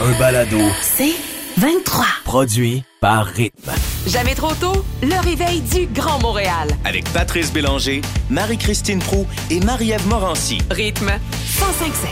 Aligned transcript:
Un 0.00 0.18
balado 0.18 0.58
C'est 0.82 1.14
23. 1.58 2.04
produit 2.24 2.82
par 3.00 3.26
Rythme. 3.26 3.70
Jamais 4.06 4.34
trop 4.34 4.52
tôt, 4.54 4.84
le 5.02 5.20
réveil 5.22 5.60
du 5.60 5.86
Grand 5.86 6.20
Montréal. 6.20 6.68
avec 6.84 7.04
Patrice 7.12 7.52
Bélanger, 7.52 8.00
Marie-Christine 8.30 8.98
Prou 8.98 9.26
et 9.50 9.60
Marie-Ève 9.60 10.06
Morancy. 10.08 10.58
Rythme 10.70 11.06
1057. 11.06 12.10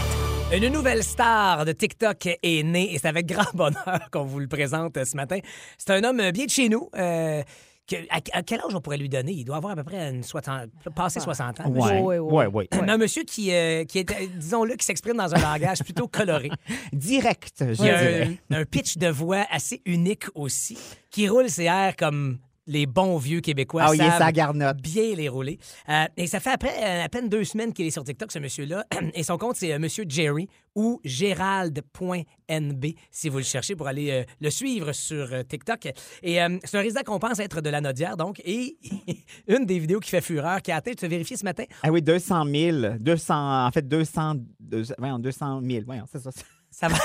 Une 0.62 0.68
nouvelle 0.68 1.02
star 1.02 1.64
de 1.64 1.72
TikTok 1.72 2.28
est 2.42 2.62
née 2.62 2.94
et 2.94 2.98
c'est 2.98 3.08
avec 3.08 3.26
grand 3.26 3.50
bonheur 3.54 4.00
qu'on 4.12 4.24
vous 4.24 4.38
le 4.40 4.48
présente 4.48 4.98
ce 5.04 5.16
matin. 5.16 5.38
C'est 5.78 5.90
un 5.92 6.04
homme 6.04 6.30
bien 6.30 6.44
de 6.44 6.50
chez 6.50 6.68
nous. 6.68 6.88
euh, 6.96 7.42
que- 7.88 7.96
à, 8.10 8.20
à 8.32 8.42
quel 8.42 8.60
âge 8.60 8.74
on 8.74 8.80
pourrait 8.80 8.96
lui 8.98 9.08
donner? 9.08 9.32
Il 9.32 9.44
doit 9.44 9.56
avoir 9.56 9.72
à 9.72 9.76
peu 9.76 9.84
près 9.84 10.10
une 10.10 10.22
60, 10.22 10.70
passé 10.94 11.20
60 11.20 11.60
ans. 11.60 11.70
monsieur. 11.70 11.98
Ouais, 12.00 12.18
ouais, 12.18 12.46
ouais. 12.46 12.68
Mais 12.72 12.90
un 12.92 12.98
monsieur 12.98 13.24
qui, 13.24 13.52
euh, 13.52 13.84
qui 13.84 13.98
est, 13.98 14.10
euh, 14.10 14.26
disons-le, 14.36 14.76
qui 14.76 14.84
s'exprime 14.86 15.16
dans 15.16 15.34
un 15.34 15.38
langage 15.40 15.78
plutôt 15.84 16.08
coloré. 16.08 16.50
Direct, 16.92 17.56
je 17.60 17.64
Il 17.82 17.86
y 17.86 17.90
a 17.90 17.98
dirais. 17.98 18.38
un, 18.50 18.60
un 18.60 18.64
pitch 18.64 18.96
de 18.98 19.08
voix 19.08 19.44
assez 19.50 19.80
unique 19.86 20.24
aussi, 20.34 20.78
qui 21.10 21.28
roule 21.28 21.48
ses 21.48 21.64
airs 21.64 21.96
comme 21.96 22.38
les 22.66 22.86
bons 22.86 23.18
vieux 23.18 23.40
Québécois 23.40 23.84
Ah, 23.86 23.96
savent 23.96 24.74
bien 24.76 25.14
les 25.14 25.28
rouler. 25.28 25.58
Euh, 25.88 26.04
et 26.16 26.26
ça 26.26 26.40
fait 26.40 26.50
après 26.50 27.02
à 27.02 27.08
peine 27.08 27.28
deux 27.28 27.44
semaines 27.44 27.72
qu'il 27.72 27.86
est 27.86 27.90
sur 27.90 28.04
TikTok, 28.04 28.30
ce 28.32 28.38
monsieur-là. 28.38 28.84
Et 29.14 29.22
son 29.22 29.38
compte, 29.38 29.56
c'est 29.56 29.72
euh, 29.72 29.78
Monsieur 29.78 30.04
Jerry 30.08 30.48
ou 30.74 31.00
gérald.nb, 31.04 32.86
si 33.10 33.28
vous 33.28 33.38
le 33.38 33.44
cherchez, 33.44 33.76
pour 33.76 33.88
aller 33.88 34.10
euh, 34.10 34.24
le 34.40 34.50
suivre 34.50 34.92
sur 34.92 35.32
euh, 35.32 35.42
TikTok. 35.42 35.86
Et 36.22 36.38
c'est 36.64 36.76
un 36.76 36.80
résident 36.80 37.02
qu'on 37.04 37.18
pense 37.18 37.38
être 37.40 37.60
de 37.60 37.70
la 37.70 37.80
Nodière, 37.80 38.16
donc. 38.16 38.40
Et 38.44 38.78
une 39.48 39.66
des 39.66 39.78
vidéos 39.78 40.00
qui 40.00 40.10
fait 40.10 40.20
fureur, 40.20 40.62
qui 40.62 40.72
a 40.72 40.76
atteint, 40.76 40.92
tu 40.92 41.04
as 41.04 41.08
vérifié 41.08 41.36
ce 41.36 41.44
matin, 41.44 41.64
Ah 41.82 41.90
oui, 41.90 42.00
200 42.02 42.44
000. 42.46 42.78
200, 43.00 43.66
en 43.66 43.70
fait, 43.70 43.86
200, 43.86 44.34
200, 44.60 44.94
voyons, 44.98 45.18
200 45.18 45.60
000. 45.62 45.82
Voyons, 45.84 46.04
c'est 46.10 46.20
ça. 46.22 46.30
ça 46.70 46.88
va. 46.88 46.96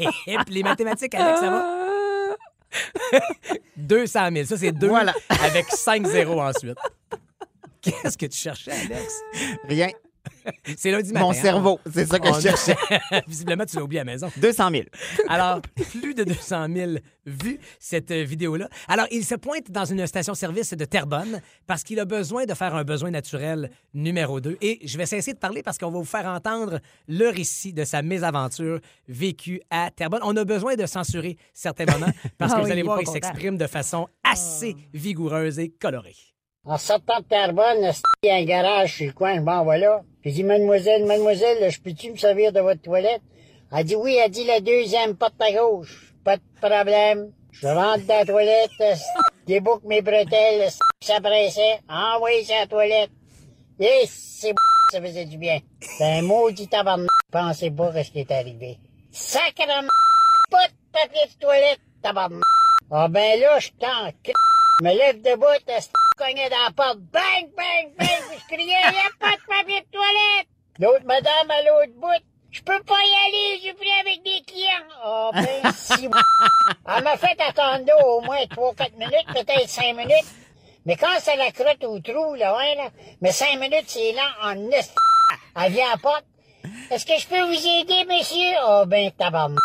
Et 0.26 0.36
puis 0.44 0.54
les 0.54 0.62
mathématiques, 0.62 1.14
Alex, 1.14 1.40
ça 1.40 1.50
va? 1.50 1.74
200 3.76 4.28
000. 4.32 4.44
Ça, 4.46 4.56
c'est 4.56 4.72
deux 4.72 4.88
Voilà. 4.88 5.14
avec 5.42 5.66
5 5.70 6.06
zéros 6.06 6.40
ensuite. 6.40 6.78
Qu'est-ce 7.80 8.18
que 8.18 8.26
tu 8.26 8.36
cherchais, 8.38 8.72
Alex? 8.72 9.20
Rien. 9.68 9.88
C'est 10.76 10.90
lundi 10.90 11.12
matin. 11.12 11.24
Mon 11.24 11.30
hein? 11.30 11.34
cerveau, 11.34 11.80
c'est 11.92 12.06
ça 12.06 12.18
que 12.18 12.28
On- 12.28 12.34
je 12.34 12.40
cherchais. 12.40 12.76
Visiblement, 13.26 13.64
tu 13.66 13.76
l'as 13.76 13.82
oublié 13.82 14.00
à 14.00 14.04
la 14.04 14.12
maison. 14.12 14.30
200 14.36 14.70
000. 14.70 14.82
Alors, 15.28 15.60
plus 15.90 16.14
de 16.14 16.24
200 16.24 16.66
000 16.74 16.92
vues, 17.26 17.58
cette 17.78 18.12
vidéo-là. 18.12 18.68
Alors, 18.88 19.06
il 19.10 19.24
se 19.24 19.34
pointe 19.34 19.70
dans 19.70 19.84
une 19.84 20.06
station-service 20.06 20.74
de 20.74 20.84
Terrebonne 20.84 21.40
parce 21.66 21.82
qu'il 21.84 22.00
a 22.00 22.04
besoin 22.04 22.46
de 22.46 22.54
faire 22.54 22.74
un 22.74 22.84
besoin 22.84 23.10
naturel 23.10 23.70
numéro 23.94 24.40
2. 24.40 24.56
Et 24.60 24.78
je 24.86 24.96
vais 24.98 25.06
cesser 25.06 25.32
de 25.34 25.38
parler 25.38 25.62
parce 25.62 25.78
qu'on 25.78 25.90
va 25.90 25.98
vous 25.98 26.04
faire 26.04 26.26
entendre 26.26 26.80
le 27.08 27.28
récit 27.28 27.72
de 27.72 27.84
sa 27.84 28.02
mésaventure 28.02 28.80
vécue 29.08 29.60
à 29.70 29.90
Terrebonne. 29.90 30.20
On 30.24 30.36
a 30.36 30.44
besoin 30.44 30.74
de 30.76 30.86
censurer 30.86 31.36
certains 31.52 31.86
moments 31.86 32.12
parce 32.38 32.52
que 32.52 32.58
Ah 32.58 32.60
vous 32.60 32.66
oui, 32.66 32.72
allez 32.72 32.82
voir, 32.82 33.00
il 33.00 33.06
s'exprime 33.06 33.56
de 33.58 33.66
façon 33.66 34.08
assez 34.24 34.76
vigoureuse 34.94 35.58
et 35.58 35.68
colorée. 35.70 36.16
En 36.70 36.76
sortant 36.76 37.20
de 37.20 37.24
Terrebonne, 37.24 37.92
il 38.22 38.26
y 38.26 38.30
a 38.30 38.34
un 38.34 38.44
garage 38.44 38.96
sur 38.96 39.06
le 39.06 39.12
coin, 39.12 39.36
je 39.36 39.40
m'en 39.40 39.64
vais. 39.64 39.80
J'ai 40.22 40.32
dit, 40.32 40.44
mademoiselle, 40.44 41.06
mademoiselle, 41.06 41.70
je 41.70 41.80
peux-tu 41.80 42.10
me 42.10 42.16
servir 42.18 42.52
de 42.52 42.60
votre 42.60 42.82
toilette? 42.82 43.22
Elle 43.72 43.84
dit 43.84 43.96
oui, 43.96 44.16
elle 44.22 44.30
dit 44.30 44.44
la 44.44 44.60
deuxième 44.60 45.16
porte 45.16 45.40
à 45.40 45.50
gauche. 45.50 46.12
Pas 46.24 46.36
de 46.36 46.42
problème. 46.60 47.32
Je 47.52 47.68
rentre 47.68 48.04
dans 48.04 48.18
la 48.18 48.26
toilette, 48.26 48.70
déboucle 49.46 49.86
mes 49.86 50.02
bretelles, 50.02 50.68
ça 51.00 51.22
pressait? 51.22 51.80
Ah 51.88 52.18
oui, 52.22 52.44
c'est 52.44 52.58
la 52.58 52.66
toilette. 52.66 53.12
Et 53.80 54.04
c'est 54.06 54.52
ça 54.92 55.00
faisait 55.00 55.24
du 55.24 55.38
bien. 55.38 55.60
C'est 55.80 56.18
un 56.18 56.22
maudit 56.22 56.68
tabarnak. 56.68 57.08
Pensez 57.32 57.70
pas 57.70 57.96
à 57.96 58.04
ce 58.04 58.10
qui 58.10 58.20
est 58.20 58.30
arrivé. 58.30 58.78
Sacrement, 59.10 59.88
pas 60.50 60.68
de 60.68 60.72
papier 60.92 61.32
de 61.32 61.40
toilette, 61.40 61.80
tabarnak. 62.02 62.42
Ah 62.90 63.08
ben 63.08 63.40
là, 63.40 63.58
je 63.58 63.70
t'en. 63.78 64.12
Je 64.80 64.84
me 64.84 64.94
lève 64.94 65.20
debout, 65.22 65.46
esti, 65.66 65.90
cognais 66.16 66.48
dans 66.50 66.64
la 66.64 66.70
porte, 66.70 66.98
bang, 66.98 67.50
bang, 67.56 67.92
bang, 67.98 68.22
je 68.32 68.54
criais, 68.54 68.68
y 68.68 68.74
a 68.74 69.10
pas 69.18 69.34
de 69.34 69.42
papier 69.48 69.80
de 69.80 69.86
toilette! 69.90 70.46
L'autre 70.78 71.04
madame 71.04 71.50
à 71.50 71.62
l'autre 71.62 71.94
bout, 71.96 72.22
je 72.52 72.62
peux 72.62 72.80
pas 72.84 72.94
y 72.94 73.26
aller, 73.26 73.60
j'ai 73.60 73.72
pris 73.72 73.90
avec 74.00 74.22
des 74.22 74.40
clients. 74.46 74.86
Oh, 75.04 75.30
ben, 75.34 75.72
si, 75.72 76.04
Elle 76.04 77.02
m'a 77.02 77.16
fait 77.16 77.40
attendre 77.40 77.92
au 78.06 78.20
moins 78.20 78.44
3-4 78.44 78.96
minutes, 78.98 79.26
peut-être 79.34 79.68
5 79.68 79.96
minutes. 79.96 80.28
Mais 80.86 80.94
quand 80.94 81.18
ça 81.18 81.34
la 81.34 81.50
crotte 81.50 81.82
au 81.82 81.98
trou, 81.98 82.36
là, 82.36 82.56
ouais, 82.56 82.76
là, 82.76 82.90
mais 83.20 83.32
5 83.32 83.58
minutes, 83.58 83.86
c'est 83.88 84.12
lent 84.12 84.30
en 84.44 84.70
est. 84.70 84.94
Elle 85.56 85.72
vient 85.72 85.88
à 85.88 85.90
la 85.94 85.96
porte. 85.96 86.24
Est-ce 86.90 87.04
que 87.04 87.12
je 87.20 87.26
peux 87.26 87.42
vous 87.42 87.52
aider, 87.52 88.04
monsieur? 88.08 88.54
Oh, 88.66 88.84
ben, 88.86 89.10
tabarnak. 89.16 89.58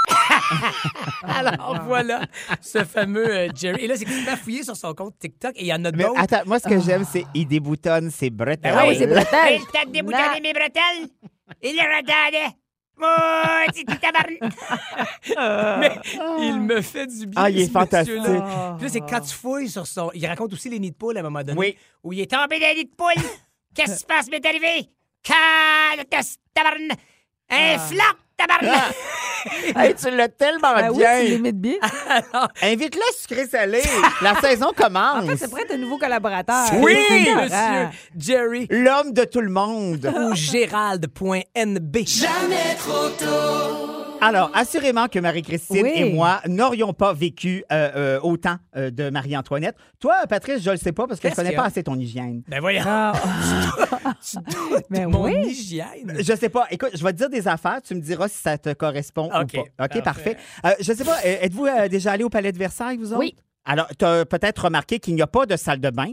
Alors 1.24 1.82
voilà 1.86 2.22
ce 2.62 2.84
fameux 2.84 3.28
euh, 3.30 3.50
Jerry. 3.56 3.86
Et 3.86 3.88
là, 3.88 3.96
c'est 3.96 4.06
qu'il 4.06 4.26
m'a 4.26 4.36
fouillé 4.36 4.64
sur 4.64 4.76
son 4.76 4.94
compte 4.94 5.18
TikTok 5.20 5.54
et 5.56 5.62
il 5.62 5.68
y 5.68 5.74
en 5.74 5.84
a 5.86 5.92
Mais 5.92 6.04
d'autres. 6.04 6.20
attends, 6.20 6.42
moi, 6.46 6.60
ce 6.60 6.68
que 6.68 6.80
j'aime, 6.82 7.06
c'est 7.10 7.26
il 7.34 7.48
déboutonne 7.48 8.12
ses 8.12 8.30
bretelles. 8.30 8.74
Ben 8.76 8.88
oui, 8.88 8.96
c'est 8.98 9.08
bretelles. 9.08 9.60
Il 9.62 9.66
t'a 9.72 9.86
déboutonné 9.86 10.42
mes 10.42 10.54
bretelles? 10.54 11.10
Il 11.62 11.76
les 11.76 11.82
redonnait. 11.82 12.56
Moi, 12.98 13.16
c'est 13.74 13.86
tabarnak. 13.86 14.40
Mais 15.80 16.46
il 16.46 16.60
me 16.60 16.82
fait 16.82 17.08
du 17.08 17.26
bien. 17.28 17.42
Ah, 17.44 17.50
il 17.50 17.60
est 17.60 17.66
ce 17.66 17.72
monsieur-là. 17.72 17.82
fantastique. 17.82 18.78
Puis 18.78 18.86
là, 18.86 18.90
c'est 18.90 19.00
quand 19.02 19.22
tu 19.22 19.34
fouilles 19.34 19.70
sur 19.70 19.88
son. 19.88 20.12
Il 20.14 20.26
raconte 20.28 20.54
aussi 20.54 20.70
les 20.70 20.80
nids 20.80 20.92
de 20.92 20.96
poule 20.96 21.18
à 21.18 21.22
un 21.22 21.24
moment 21.24 21.42
donné. 21.44 21.58
Oui. 21.58 21.78
Où 22.04 22.14
il 22.14 22.20
est 22.20 22.30
tombé 22.32 22.60
dans 22.60 22.68
les 22.68 22.76
nids 22.76 22.86
de 22.86 22.96
poule. 22.96 23.24
Qu'est-ce 23.76 23.94
qui 23.94 24.00
se 24.00 24.06
passe, 24.06 24.30
m'est 24.30 24.46
arrivé? 24.46 24.90
Calatas, 25.24 26.36
tabarnak. 26.54 27.00
Un 27.54 27.80
flop, 27.80 28.18
tabarnak. 28.38 28.94
Hey, 29.76 29.94
tu 29.94 30.10
l'as 30.10 30.30
tellement 30.30 30.74
Ben 30.74 30.90
oui, 30.92 31.00
bien. 31.00 31.20
tu 31.20 31.26
l'imites 31.32 31.60
bien. 31.60 31.76
Invite-le 32.64 33.02
sucré 33.20 33.46
salé. 33.46 33.82
La 34.22 34.36
saison 34.40 34.72
commence. 34.74 35.24
En 35.26 35.28
fait, 35.28 35.36
c'est 35.36 35.52
peut 35.52 35.60
être 35.60 35.74
un 35.74 35.78
nouveau 35.80 35.98
collaborateur. 35.98 36.68
Oui, 36.76 36.96
C'est 37.10 37.20
Monsieur 37.36 37.44
écœurant. 37.44 37.92
Jerry 38.18 38.68
L'homme 38.70 39.12
de 39.12 39.26
tout 39.26 39.42
le 39.42 39.50
monde. 39.52 40.10
ou 40.18 40.34
Gérald.nb. 40.34 41.98
Alors, 44.24 44.52
assurément 44.54 45.08
que 45.08 45.20
Marie-Christine 45.20 45.84
Oui. 45.84 45.92
et 45.96 46.14
moi 46.14 46.42
n'aurions 46.48 46.94
pas 46.94 47.14
vécu 47.14 47.64
euh, 47.72 47.92
euh, 47.96 48.20
autant 48.22 48.56
euh, 48.76 48.90
de 48.92 49.10
Marie-Antoinette. 49.10 49.76
Toi, 50.00 50.16
Patrice, 50.30 50.62
je 50.64 50.72
le 50.72 50.78
sais 50.78 50.92
pas 50.92 51.08
parce 51.08 51.20
que 51.20 51.28
je 51.28 51.30
Qu'est-ce 51.34 51.36
connais 51.36 51.50
qu'il 51.50 51.58
y 51.58 51.62
pas 51.62 51.66
assez 51.68 51.84
ton 51.84 51.96
hygiène. 52.00 52.42
Ben 52.48 52.60
voyons. 52.60 52.84
Ah, 52.86 53.14
Tu 54.22 54.38
doutes 54.38 54.86
Ben 54.90 55.08
mon 55.08 55.24
oui. 55.26 55.36
hygiène. 55.48 56.16
Je 56.20 56.36
sais 56.36 56.50
pas. 56.50 56.66
Écoute, 56.72 56.92
je 56.94 57.04
vais 57.04 57.12
te 57.14 57.18
dire 57.18 57.30
des 57.30 57.48
affaires. 57.48 57.82
Tu 57.82 57.96
me 57.96 58.02
diras 58.02 58.28
si 58.28 58.38
ça 58.38 58.58
te 58.58 58.74
correspond 58.74 59.26
OK, 59.34 59.54
ou 59.54 59.64
pas. 59.78 59.86
OK, 59.86 60.02
parfait. 60.04 60.36
parfait. 60.36 60.38
Euh, 60.66 60.70
je 60.80 60.94
sais 60.94 61.04
pas. 61.04 61.18
euh, 61.26 61.38
Êtes-vous 61.42 61.66
euh, 61.66 61.88
déjà 61.88 62.12
allé 62.14 62.24
au 62.24 62.30
Palais 62.30 62.52
de 62.52 62.58
Versailles, 62.58 62.98
vous 62.98 63.10
autres? 63.12 63.20
Oui. 63.20 63.36
Alors, 63.66 63.88
tu 63.98 64.04
as 64.06 64.26
peut-être 64.26 64.66
remarqué 64.66 65.00
qu'il 65.00 65.16
n'y 65.16 65.22
a 65.22 65.28
pas 65.28 65.46
de 65.46 65.56
salle 65.56 65.80
de 65.80 65.90
bain? 65.90 66.12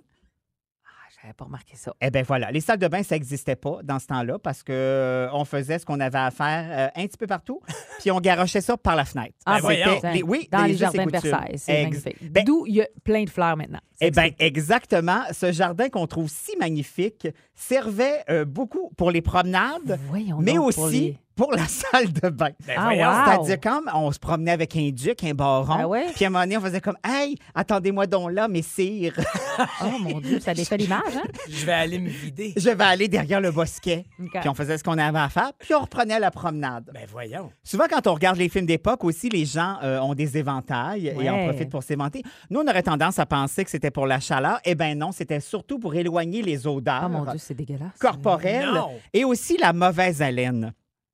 J'avais 1.22 1.34
pas 1.34 1.44
remarqué 1.44 1.76
ça. 1.76 1.92
Eh 2.00 2.10
bien 2.10 2.22
voilà, 2.22 2.50
les 2.50 2.60
salles 2.60 2.78
de 2.78 2.88
bain, 2.88 3.02
ça 3.02 3.14
n'existait 3.14 3.56
pas 3.56 3.80
dans 3.84 3.98
ce 3.98 4.06
temps-là 4.06 4.38
parce 4.38 4.62
que 4.62 4.72
euh, 4.72 5.28
on 5.34 5.44
faisait 5.44 5.78
ce 5.78 5.84
qu'on 5.84 6.00
avait 6.00 6.18
à 6.18 6.30
faire 6.30 6.66
euh, 6.96 7.00
un 7.02 7.06
petit 7.06 7.18
peu 7.18 7.26
partout, 7.26 7.60
puis 8.00 8.10
on 8.10 8.20
garochait 8.20 8.62
ça 8.62 8.76
par 8.78 8.96
la 8.96 9.04
fenêtre. 9.04 9.34
Ah, 9.44 9.58
Ben 9.62 10.12
les- 10.14 10.22
oui, 10.22 10.48
Dans 10.50 10.64
les, 10.64 10.76
jardins 10.76 11.04
de. 11.04 11.10
Versailles. 11.10 11.56
C'est 11.58 11.82
magnifique. 11.84 12.32
Ben, 12.32 12.44
D'où 12.44 12.64
il 12.66 12.76
y 12.76 12.82
a 12.82 12.88
plein 13.04 13.24
de 13.24 13.30
fleurs 13.30 13.56
maintenant. 13.56 13.80
Eh 14.00 14.10
bien, 14.10 14.30
exactement. 14.38 15.20
Ce 15.32 15.52
jardin 15.52 15.90
qu'on 15.90 16.06
trouve 16.06 16.30
si 16.30 16.56
magnifique 16.56 17.28
servait 17.54 18.24
euh, 18.30 18.46
beaucoup 18.46 18.90
pour 18.96 19.10
les 19.10 19.20
promenades, 19.20 19.98
Voyons 20.08 20.38
mais 20.40 20.56
aussi 20.56 21.18
pour 21.40 21.52
la 21.52 21.66
salle 21.68 22.12
de 22.12 22.28
bain. 22.28 22.50
Ben 22.66 22.74
Ah, 22.76 22.84
voyons. 22.84 23.08
wow. 23.08 23.14
C'est-à-dire 23.44 23.60
comme 23.60 23.90
on 23.94 24.12
se 24.12 24.18
promenait 24.18 24.50
avec 24.50 24.76
un 24.76 24.90
duc, 24.90 25.24
un 25.24 25.32
baron, 25.32 25.74
Ah 25.78 25.88
ouais? 25.88 26.06
puis 26.14 26.24
à 26.24 26.28
un 26.28 26.30
moment 26.30 26.44
donné, 26.44 26.58
on 26.58 26.60
faisait 26.60 26.80
comme 26.82 26.96
«Hey, 27.04 27.36
attendez-moi 27.54 28.06
donc 28.06 28.32
là, 28.32 28.46
messire, 28.48 29.14
Oh 29.82 29.98
mon 30.00 30.20
Dieu, 30.20 30.38
ça 30.40 30.52
défait 30.52 30.76
l'image, 30.76 31.16
hein? 31.16 31.22
Je 31.48 31.64
vais 31.64 31.72
aller 31.72 31.98
me 31.98 32.08
vider. 32.10 32.52
je 32.56 32.68
vais 32.70 32.84
aller 32.84 33.08
derrière 33.08 33.40
le 33.40 33.50
bosquet. 33.52 34.04
OK. 34.22 34.38
Puis 34.40 34.48
on 34.48 34.54
faisait 34.54 34.76
ce 34.78 34.84
qu'on 34.84 34.98
avait 34.98 35.18
à 35.18 35.28
faire, 35.28 35.52
puis 35.58 35.74
on 35.74 35.80
reprenait 35.80 36.18
la 36.20 36.30
promenade. 36.30 36.90
Ben 36.92 37.06
voyons. 37.10 37.50
Souvent, 37.64 37.84
quand 37.88 38.06
on 38.06 38.14
regarde 38.14 38.36
les 38.36 38.48
films 38.48 38.66
d'époque 38.66 39.02
aussi, 39.04 39.28
les 39.30 39.44
gens 39.46 39.76
euh, 39.82 39.98
ont 40.00 40.14
des 40.14 40.36
éventails 40.36 41.14
et 41.18 41.30
en 41.30 41.46
profitent 41.48 41.70
pour 41.70 41.82
s'éventer. 41.82 42.22
Nous, 42.50 42.60
on 42.60 42.66
aurait 42.68 42.82
tendance 42.82 43.18
à 43.18 43.26
penser 43.26 43.64
que 43.64 43.70
c'était 43.70 43.90
pour 43.90 44.06
la 44.06 44.20
chaleur. 44.20 44.58
Eh 44.64 44.74
bien 44.74 44.94
non, 44.94 45.12
c'était 45.12 45.40
surtout 45.40 45.78
pour 45.78 45.94
éloigner 45.94 46.42
les 46.42 46.66
odeurs 46.66 47.04
Oh 47.06 47.08
mon 47.08 47.24
Dieu, 47.24 47.38
c'est 47.38 47.54
dégueulasse. 47.54 47.98
corporelles 47.98 48.72
Non. 48.74 48.90
et 49.12 49.24
aussi 49.24 49.56
la 49.56 49.72
mauvaise 49.72 50.20
haleine. 50.22 50.72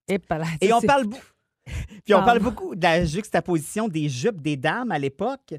Et, 0.09 0.21
là, 0.69 0.77
on 0.77 0.81
parle, 0.83 1.05
bou- 1.07 1.19
Puis 2.05 2.15
on 2.15 2.19
Ah. 2.21 2.25
parle 2.25 2.39
beaucoup 2.41 2.75
de 2.75 2.83
la 2.83 3.05
juxtaposition 3.05 3.89
des 3.89 4.09
jupes 4.09 4.41
des 4.41 4.57
dames 4.57 4.91
à 4.93 4.99
l'époque. 4.99 5.55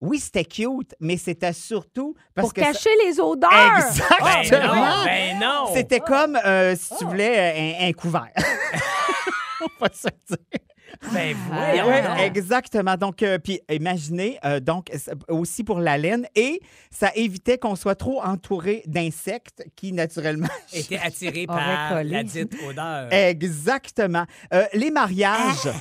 Oui, 0.00 0.18
c'était 0.18 0.44
cute, 0.44 0.94
mais 1.00 1.16
c'était 1.16 1.54
surtout 1.54 2.14
parce 2.34 2.48
Pour 2.48 2.52
que 2.54 2.60
ça- 2.60 2.72
cacher 2.72 2.90
les 3.06 3.18
odeurs. 3.18 3.50
Ben 3.50 4.40
Exactement. 4.42 4.74
non, 4.74 5.04
ben 5.06 5.38
non. 5.38 5.66
C'était 5.72 6.00
comme 6.00 6.36
euh, 6.44 6.76
si 6.76 6.94
tu 6.98 7.04
voulais 7.06 7.38
euh, 7.80 7.84
un, 7.86 7.88
un 7.88 7.92
couvert. 7.94 8.30
On 9.62 9.68
va 9.80 9.88
se 9.92 10.08
le 10.08 10.36
dire. 10.36 10.60
Ben 11.12 11.36
voyons 11.48 11.86
Ouais, 11.86 12.02
donc. 12.02 12.20
exactement. 12.20 12.96
Donc, 12.96 13.22
euh, 13.22 13.38
puis 13.38 13.60
imaginez, 13.70 14.38
euh, 14.44 14.60
donc, 14.60 14.90
aussi 15.28 15.64
pour 15.64 15.80
la 15.80 15.98
laine, 15.98 16.26
et 16.34 16.60
ça 16.90 17.10
évitait 17.14 17.58
qu'on 17.58 17.76
soit 17.76 17.94
trop 17.94 18.22
entouré 18.22 18.82
d'insectes 18.86 19.64
qui, 19.76 19.92
naturellement. 19.92 20.48
Était 20.72 20.98
attiré 20.98 21.46
Aurait 21.48 21.58
par 21.58 22.04
la 22.04 22.22
dite 22.22 22.56
odeur. 22.68 23.12
Exactement. 23.12 24.24
Euh, 24.52 24.64
les 24.72 24.90
mariages. 24.90 25.66
Ah! 25.66 25.74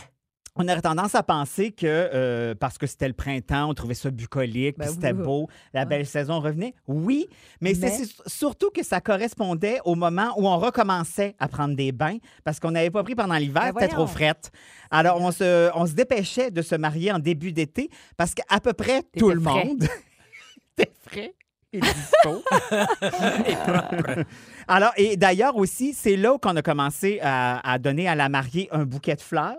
On 0.58 0.68
aurait 0.70 0.82
tendance 0.82 1.16
à 1.16 1.22
penser 1.24 1.72
que 1.74 1.86
euh, 1.86 2.56
parce 2.56 2.78
que 2.78 2.88
c'était 2.88 3.08
le 3.10 3.14
printemps, 3.14 3.70
on 3.70 3.74
trouvait 3.74 3.94
ça 3.94 4.10
bucolique, 4.10 4.78
puis 4.78 4.88
Ben 4.88 4.94
c'était 4.94 5.12
oui, 5.12 5.18
oui. 5.20 5.26
beau, 5.26 5.50
la 5.74 5.84
belle 5.84 6.06
saison 6.06 6.40
revenait. 6.40 6.74
Oui, 6.88 7.28
mais, 7.60 7.74
Mais- 7.78 7.90
c'est 7.90 8.10
surtout 8.28 8.70
que 8.70 8.82
ça 8.84 9.02
correspondait 9.02 9.80
au 9.84 9.96
moment 9.96 10.34
où 10.38 10.48
on 10.48 10.58
recommençait 10.58 11.36
à 11.40 11.48
prendre 11.50 11.76
des 11.76 11.92
bains 11.92 12.18
parce 12.46 12.62
qu'on 12.62 12.72
n'avait 12.72 12.90
pas 12.90 13.04
pris 13.04 13.16
pendant 13.16 13.36
l'hiver, 13.36 13.74
Ben 13.74 13.82
c'était 13.82 13.94
trop 13.94 14.08
frette. 14.08 14.50
Alors, 14.92 15.20
on 15.20 15.32
se, 15.32 15.70
on 15.76 15.86
se 15.86 15.94
dépêchait 15.94 16.52
de 16.52 16.62
se 16.62 16.76
marier 16.76 17.12
en 17.12 17.20
début 17.20 17.52
d'été 17.52 17.90
parce 18.16 18.34
qu'à 18.34 18.60
peu 18.62 18.72
près 18.72 19.02
tout 19.18 19.32
le 19.32 19.42
frais. 19.42 19.66
monde 19.66 19.84
était 20.78 20.92
frais 21.06 21.34
et 21.74 21.80
dispo. 21.82 22.42
Alors, 24.68 24.92
et 24.98 25.18
d'ailleurs 25.18 25.56
aussi, 25.58 25.94
c'est 25.94 26.16
là 26.16 26.38
qu'on 26.40 26.56
a 26.56 26.62
commencé 26.62 27.20
à, 27.22 27.60
à 27.70 27.78
donner 27.80 28.08
à 28.08 28.16
la 28.16 28.30
mariée 28.30 28.68
un 28.72 28.86
bouquet 28.86 29.16
de 29.16 29.22
fleurs, 29.22 29.58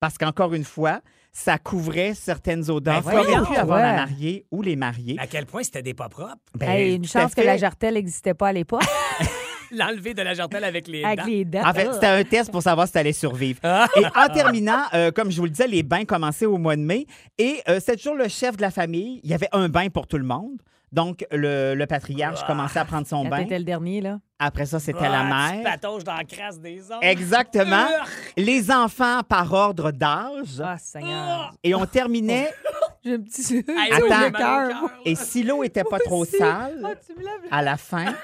parce 0.00 0.16
qu'encore 0.18 0.54
une 0.54 0.64
fois, 0.64 1.00
ça 1.32 1.58
couvrait 1.58 2.14
certaines 2.14 2.68
odeurs 2.70 3.02
Ben 3.02 3.10
qu'aurait 3.12 3.46
pu 3.46 3.56
avoir 3.56 3.78
la 3.80 3.92
mariée 3.94 4.46
ou 4.50 4.62
les 4.62 4.76
mariés. 4.76 5.16
À 5.18 5.26
quel 5.26 5.46
point 5.46 5.62
c'était 5.62 5.82
des 5.82 5.94
pas 5.94 6.08
propres? 6.08 6.36
Ben, 6.54 6.68
Hey, 6.70 6.94
une 6.96 7.04
chance 7.04 7.34
que 7.34 7.40
la 7.42 7.56
jartelle 7.56 7.94
n'existait 7.94 8.34
pas 8.34 8.48
à 8.48 8.52
l'époque. 8.52 8.82
L'enlever 9.70 10.14
de 10.14 10.22
la 10.22 10.32
jartelle 10.32 10.64
avec 10.64 10.88
les 10.88 11.04
avec 11.04 11.18
dents. 11.18 11.26
les 11.26 11.44
dents. 11.44 11.62
En 11.68 11.74
fait, 11.74 11.92
c'était 11.92 12.06
un 12.06 12.24
test 12.24 12.50
pour 12.50 12.62
savoir 12.62 12.86
si 12.86 12.94
tu 12.94 12.98
allais 12.98 13.12
survivre. 13.12 13.60
Et 13.96 14.04
en 14.18 14.32
terminant, 14.32 14.80
euh, 14.94 15.10
comme 15.10 15.30
je 15.30 15.36
vous 15.36 15.44
le 15.44 15.50
disais, 15.50 15.66
les 15.66 15.82
bains 15.82 16.06
commençaient 16.06 16.46
au 16.46 16.56
mois 16.56 16.74
de 16.74 16.80
mai. 16.80 17.06
Et 17.36 17.60
euh, 17.68 17.78
c'est 17.84 17.96
toujours 17.96 18.14
le 18.14 18.28
chef 18.28 18.56
de 18.56 18.62
la 18.62 18.70
famille. 18.70 19.20
Il 19.24 19.30
y 19.30 19.34
avait 19.34 19.48
un 19.52 19.68
bain 19.68 19.88
pour 19.90 20.06
tout 20.06 20.16
le 20.16 20.24
monde. 20.24 20.62
Donc, 20.90 21.26
le, 21.30 21.74
le 21.74 21.86
patriarche 21.86 22.42
commençait 22.46 22.78
à 22.78 22.86
prendre 22.86 23.06
son 23.06 23.24
Quand 23.24 23.28
bain. 23.28 23.42
t'étais 23.42 23.58
le 23.58 23.64
dernier, 23.66 24.00
là. 24.00 24.20
Après 24.40 24.66
ça, 24.66 24.78
c'était 24.78 24.98
Ah, 25.04 25.08
la 25.08 25.20
tu 25.50 25.56
mère. 25.56 25.64
patauges 25.72 26.04
dans 26.04 26.14
la 26.14 26.22
crasse 26.24 26.60
des 26.60 26.80
autres. 26.92 27.02
Exactement. 27.02 27.88
Urgh. 27.88 28.08
Les 28.36 28.70
enfants 28.70 29.22
par 29.28 29.52
ordre 29.52 29.90
d'âge. 29.90 30.60
Ah, 30.62 30.78
Seigneur. 30.78 31.52
Et 31.64 31.74
on 31.74 31.84
terminait. 31.86 32.52
J'ai 33.04 33.14
un 33.14 33.20
petit. 33.20 33.64
Attends. 33.90 34.88
Et 35.04 35.14
si 35.16 35.42
l'eau 35.42 35.64
était 35.64 35.84
pas 35.84 35.98
trop 35.98 36.24
sale, 36.24 36.80
Ah, 36.84 36.94
tu 37.04 37.14
me 37.14 37.20
lèves. 37.24 37.48
à 37.50 37.62
la 37.62 37.76
fin, 37.76 38.14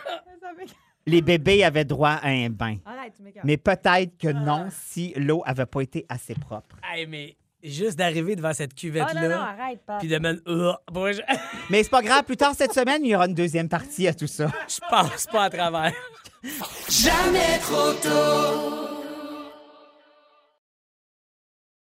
les 1.07 1.21
bébés 1.23 1.65
avaient 1.65 1.85
droit 1.85 2.11
à 2.23 2.29
un 2.29 2.49
bain. 2.49 2.77
Arrête, 2.85 3.15
tu 3.17 3.23
m'écoeures. 3.23 3.45
Mais 3.45 3.57
peut-être 3.57 4.17
que 4.19 4.29
non 4.29 4.69
si 4.71 5.13
l'eau 5.17 5.43
avait 5.45 5.67
pas 5.67 5.81
été 5.83 6.07
assez 6.09 6.35
propre. 6.35 6.77
Hey, 6.93 7.07
mais 7.07 7.37
juste 7.65 7.97
d'arriver 7.99 8.37
devant 8.37 8.53
cette 8.53 8.73
Ah, 8.73 8.87
non, 8.87 8.91
non, 8.93 9.07
cuvette-là, 9.17 9.43
arrête, 9.43 9.81
pas. 9.87 9.99
puis 9.99 10.09
de 10.09 10.19
me... 10.19 10.43
Urgh. 10.47 10.77
Bon, 10.93 11.13
je... 11.13 11.21
Mais 11.71 11.83
c'est 11.83 11.91
pas 11.91 12.03
grave, 12.03 12.25
plus 12.25 12.37
tard 12.37 12.55
cette 12.57 12.73
semaine, 12.73 13.05
il 13.05 13.11
y 13.11 13.17
aura 13.17 13.27
une 13.27 13.35
deuxième 13.35 13.69
partie 13.69 14.07
à 14.07 14.15
tout 14.15 14.27
ça. 14.27 14.51
je 14.69 14.79
passe 14.89 15.27
pas 15.27 15.45
à 15.45 15.51
travers. 15.51 15.93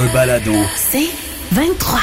Un 0.00 0.10
balado. 0.14 0.54
C'est 0.76 1.10
23. 1.52 2.00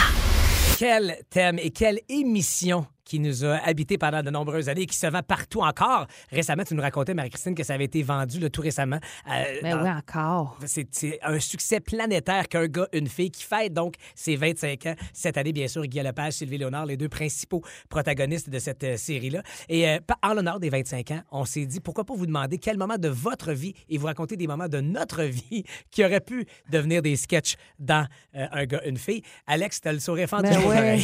Quel 0.78 1.18
thème 1.32 1.58
et 1.58 1.72
quelle 1.72 2.00
émission 2.10 2.86
qui 3.08 3.20
nous 3.20 3.46
a 3.46 3.56
habité 3.66 3.98
pendant 3.98 4.22
de 4.22 4.30
nombreuses 4.30 4.68
années 4.70 4.82
et 4.82 4.86
qui 4.86 4.98
se 4.98 5.08
vend 5.08 5.22
partout 5.24 5.62
encore. 5.62 6.08
Récemment, 6.30 6.64
tu 6.64 6.76
nous 6.76 6.82
racontais, 6.82 7.14
Marie-Christine, 7.14 7.56
que 7.56 7.64
ça 7.64 7.74
avait 7.76 7.86
été 7.86 8.04
vendu 8.04 8.40
là, 8.40 8.50
tout 8.50 8.62
récemment. 8.62 9.00
euh, 9.32 9.44
Mais 9.64 9.72
dans- 9.72 9.82
oui, 9.84 9.90
encore. 9.90 10.58
C'est 10.66 11.20
un 11.24 11.40
succès 11.40 11.80
planétaire 11.80 12.48
qu'un 12.50 12.68
gars, 12.68 12.88
une 12.92 13.08
fille 13.08 13.32
qui 13.32 13.44
fête 13.44 13.74
donc 13.74 13.96
ses 14.14 14.36
25 14.36 14.86
ans. 14.88 14.96
Cette 15.14 15.38
année, 15.38 15.54
bien 15.54 15.68
sûr, 15.70 15.86
Guy 15.86 16.00
Lepage, 16.02 16.34
Sylvie 16.34 16.58
Léonard, 16.58 16.86
les 16.86 16.98
deux 16.98 17.08
principaux 17.10 17.64
protagonistes 17.90 18.50
de 18.50 18.60
cette 18.60 18.84
euh, 18.84 18.98
série-là. 18.98 19.42
Et 19.70 19.88
euh, 19.88 20.00
en 20.22 20.34
l'honneur 20.34 20.60
des 20.60 20.70
25 20.70 21.12
ans, 21.12 21.22
on 21.32 21.46
s'est 21.46 21.66
dit, 21.66 21.80
pourquoi 21.80 22.04
pas 22.04 22.14
vous 22.14 22.26
demander 22.26 22.58
quel 22.58 22.78
moment 22.78 22.98
de 22.98 23.08
votre 23.08 23.54
vie 23.54 23.74
et 23.90 23.98
vous 23.98 24.08
raconter 24.08 24.36
des 24.36 24.48
moments 24.48 24.68
de 24.68 24.82
notre 24.82 25.24
vie 25.24 25.64
qui 25.92 26.04
auraient 26.04 26.20
pu 26.20 26.46
devenir 26.70 27.02
des 27.02 27.16
sketchs 27.16 27.56
dans 27.80 28.06
euh, 28.36 28.48
Un 28.52 28.66
gars, 28.66 28.82
une 28.86 28.98
fille. 28.98 29.22
Alex, 29.48 29.80
t'as 29.80 29.94
le 29.94 30.00
sourire 30.00 30.28
fendu 30.28 30.50
Ben 30.50 30.66
ouais. 30.66 31.00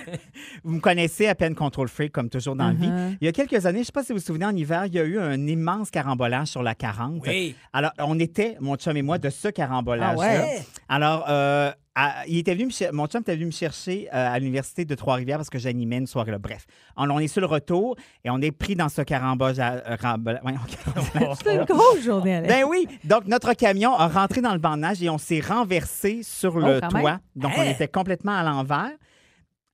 Vous 0.64 0.72
me 0.76 0.80
connaissez 0.80 1.26
à 1.34 1.36
peine 1.36 1.54
contrôle 1.54 1.88
freak, 1.88 2.12
comme 2.12 2.28
toujours 2.30 2.56
dans 2.56 2.68
la 2.68 2.72
vie. 2.72 2.88
Uh-huh. 2.88 3.16
Il 3.20 3.24
y 3.24 3.28
a 3.28 3.32
quelques 3.32 3.66
années, 3.66 3.78
je 3.78 3.80
ne 3.80 3.84
sais 3.86 3.92
pas 3.92 4.02
si 4.04 4.12
vous 4.12 4.18
vous 4.18 4.24
souvenez, 4.24 4.46
en 4.46 4.54
hiver, 4.56 4.86
il 4.86 4.94
y 4.94 4.98
a 4.98 5.04
eu 5.04 5.18
un 5.18 5.46
immense 5.46 5.90
carambolage 5.90 6.48
sur 6.48 6.62
la 6.62 6.74
40. 6.74 7.22
Oui. 7.26 7.54
Alors, 7.72 7.90
on 7.98 8.18
était, 8.18 8.56
mon 8.60 8.76
chum 8.76 8.96
et 8.96 9.02
moi, 9.02 9.18
de 9.18 9.30
ce 9.30 9.48
carambolage-là. 9.48 10.22
Ah 10.24 10.44
ouais? 10.44 10.62
Alors, 10.88 11.24
euh, 11.28 11.70
à- 11.96 12.26
il 12.26 12.38
était 12.38 12.54
venu 12.54 12.66
me 12.66 12.92
mon 12.92 13.06
chum 13.06 13.20
était 13.20 13.34
venu 13.34 13.46
me 13.46 13.50
chercher 13.52 14.08
euh, 14.12 14.32
à 14.34 14.38
l'université 14.40 14.84
de 14.84 14.94
Trois-Rivières 14.96 15.36
parce 15.38 15.50
que 15.50 15.58
j'animais 15.60 15.98
une 15.98 16.06
soirée 16.08 16.32
là. 16.32 16.38
Bref, 16.38 16.66
on, 16.96 17.08
on 17.10 17.18
est 17.20 17.28
sur 17.28 17.40
le 17.40 17.46
retour 17.46 17.94
et 18.24 18.30
on 18.30 18.40
est 18.40 18.50
pris 18.50 18.74
dans 18.74 18.88
ce 18.88 19.02
carambolage. 19.02 19.58
euh, 19.60 19.96
carambolage. 20.00 21.36
C'est 21.44 21.54
une 21.54 21.64
grosse 21.64 22.02
journée, 22.04 22.36
Alex. 22.36 22.52
Ben 22.52 22.64
oui. 22.68 22.88
Donc, 23.04 23.26
notre 23.26 23.52
camion 23.54 23.94
a 23.94 24.08
rentré 24.08 24.40
dans 24.40 24.54
le 24.54 24.76
neige 24.76 25.02
et 25.02 25.08
on 25.10 25.18
s'est 25.18 25.40
renversé 25.40 26.22
sur 26.22 26.58
le 26.58 26.76
Oh, 26.76 26.80
quand 26.82 26.88
toit. 26.88 27.02
même. 27.02 27.18
Donc, 27.36 27.52
on 27.56 27.60
Hein? 27.60 27.70
était 27.70 27.88
complètement 27.88 28.32
à 28.36 28.42
l'envers. 28.42 28.90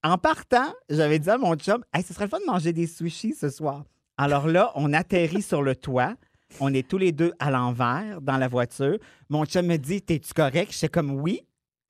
En 0.03 0.17
partant, 0.17 0.73
j'avais 0.89 1.19
dit 1.19 1.29
à 1.29 1.37
mon 1.37 1.55
chum, 1.57 1.85
hey, 1.93 2.03
ce 2.03 2.15
serait 2.15 2.25
le 2.25 2.31
fun 2.31 2.41
de 2.41 2.47
manger 2.47 2.73
des 2.73 2.87
sushis 2.87 3.35
ce 3.35 3.51
soir. 3.51 3.85
Alors 4.17 4.49
là, 4.49 4.73
on 4.75 4.95
atterrit 4.95 5.43
sur 5.43 5.63
le 5.63 5.77
toit. 5.77 6.15
On 6.59 6.73
est 6.73 6.89
tous 6.89 6.97
les 6.97 7.13
deux 7.13 7.33
à 7.39 7.51
l'envers 7.51 8.21
dans 8.23 8.39
la 8.39 8.49
voiture. 8.49 8.99
Mon 9.29 9.45
chum 9.45 9.67
me 9.67 9.77
dit, 9.77 10.01
t'es-tu 10.01 10.33
correct? 10.33 10.73
Je 10.73 10.79
suis 10.79 10.89
comme 10.89 11.11
oui. 11.11 11.43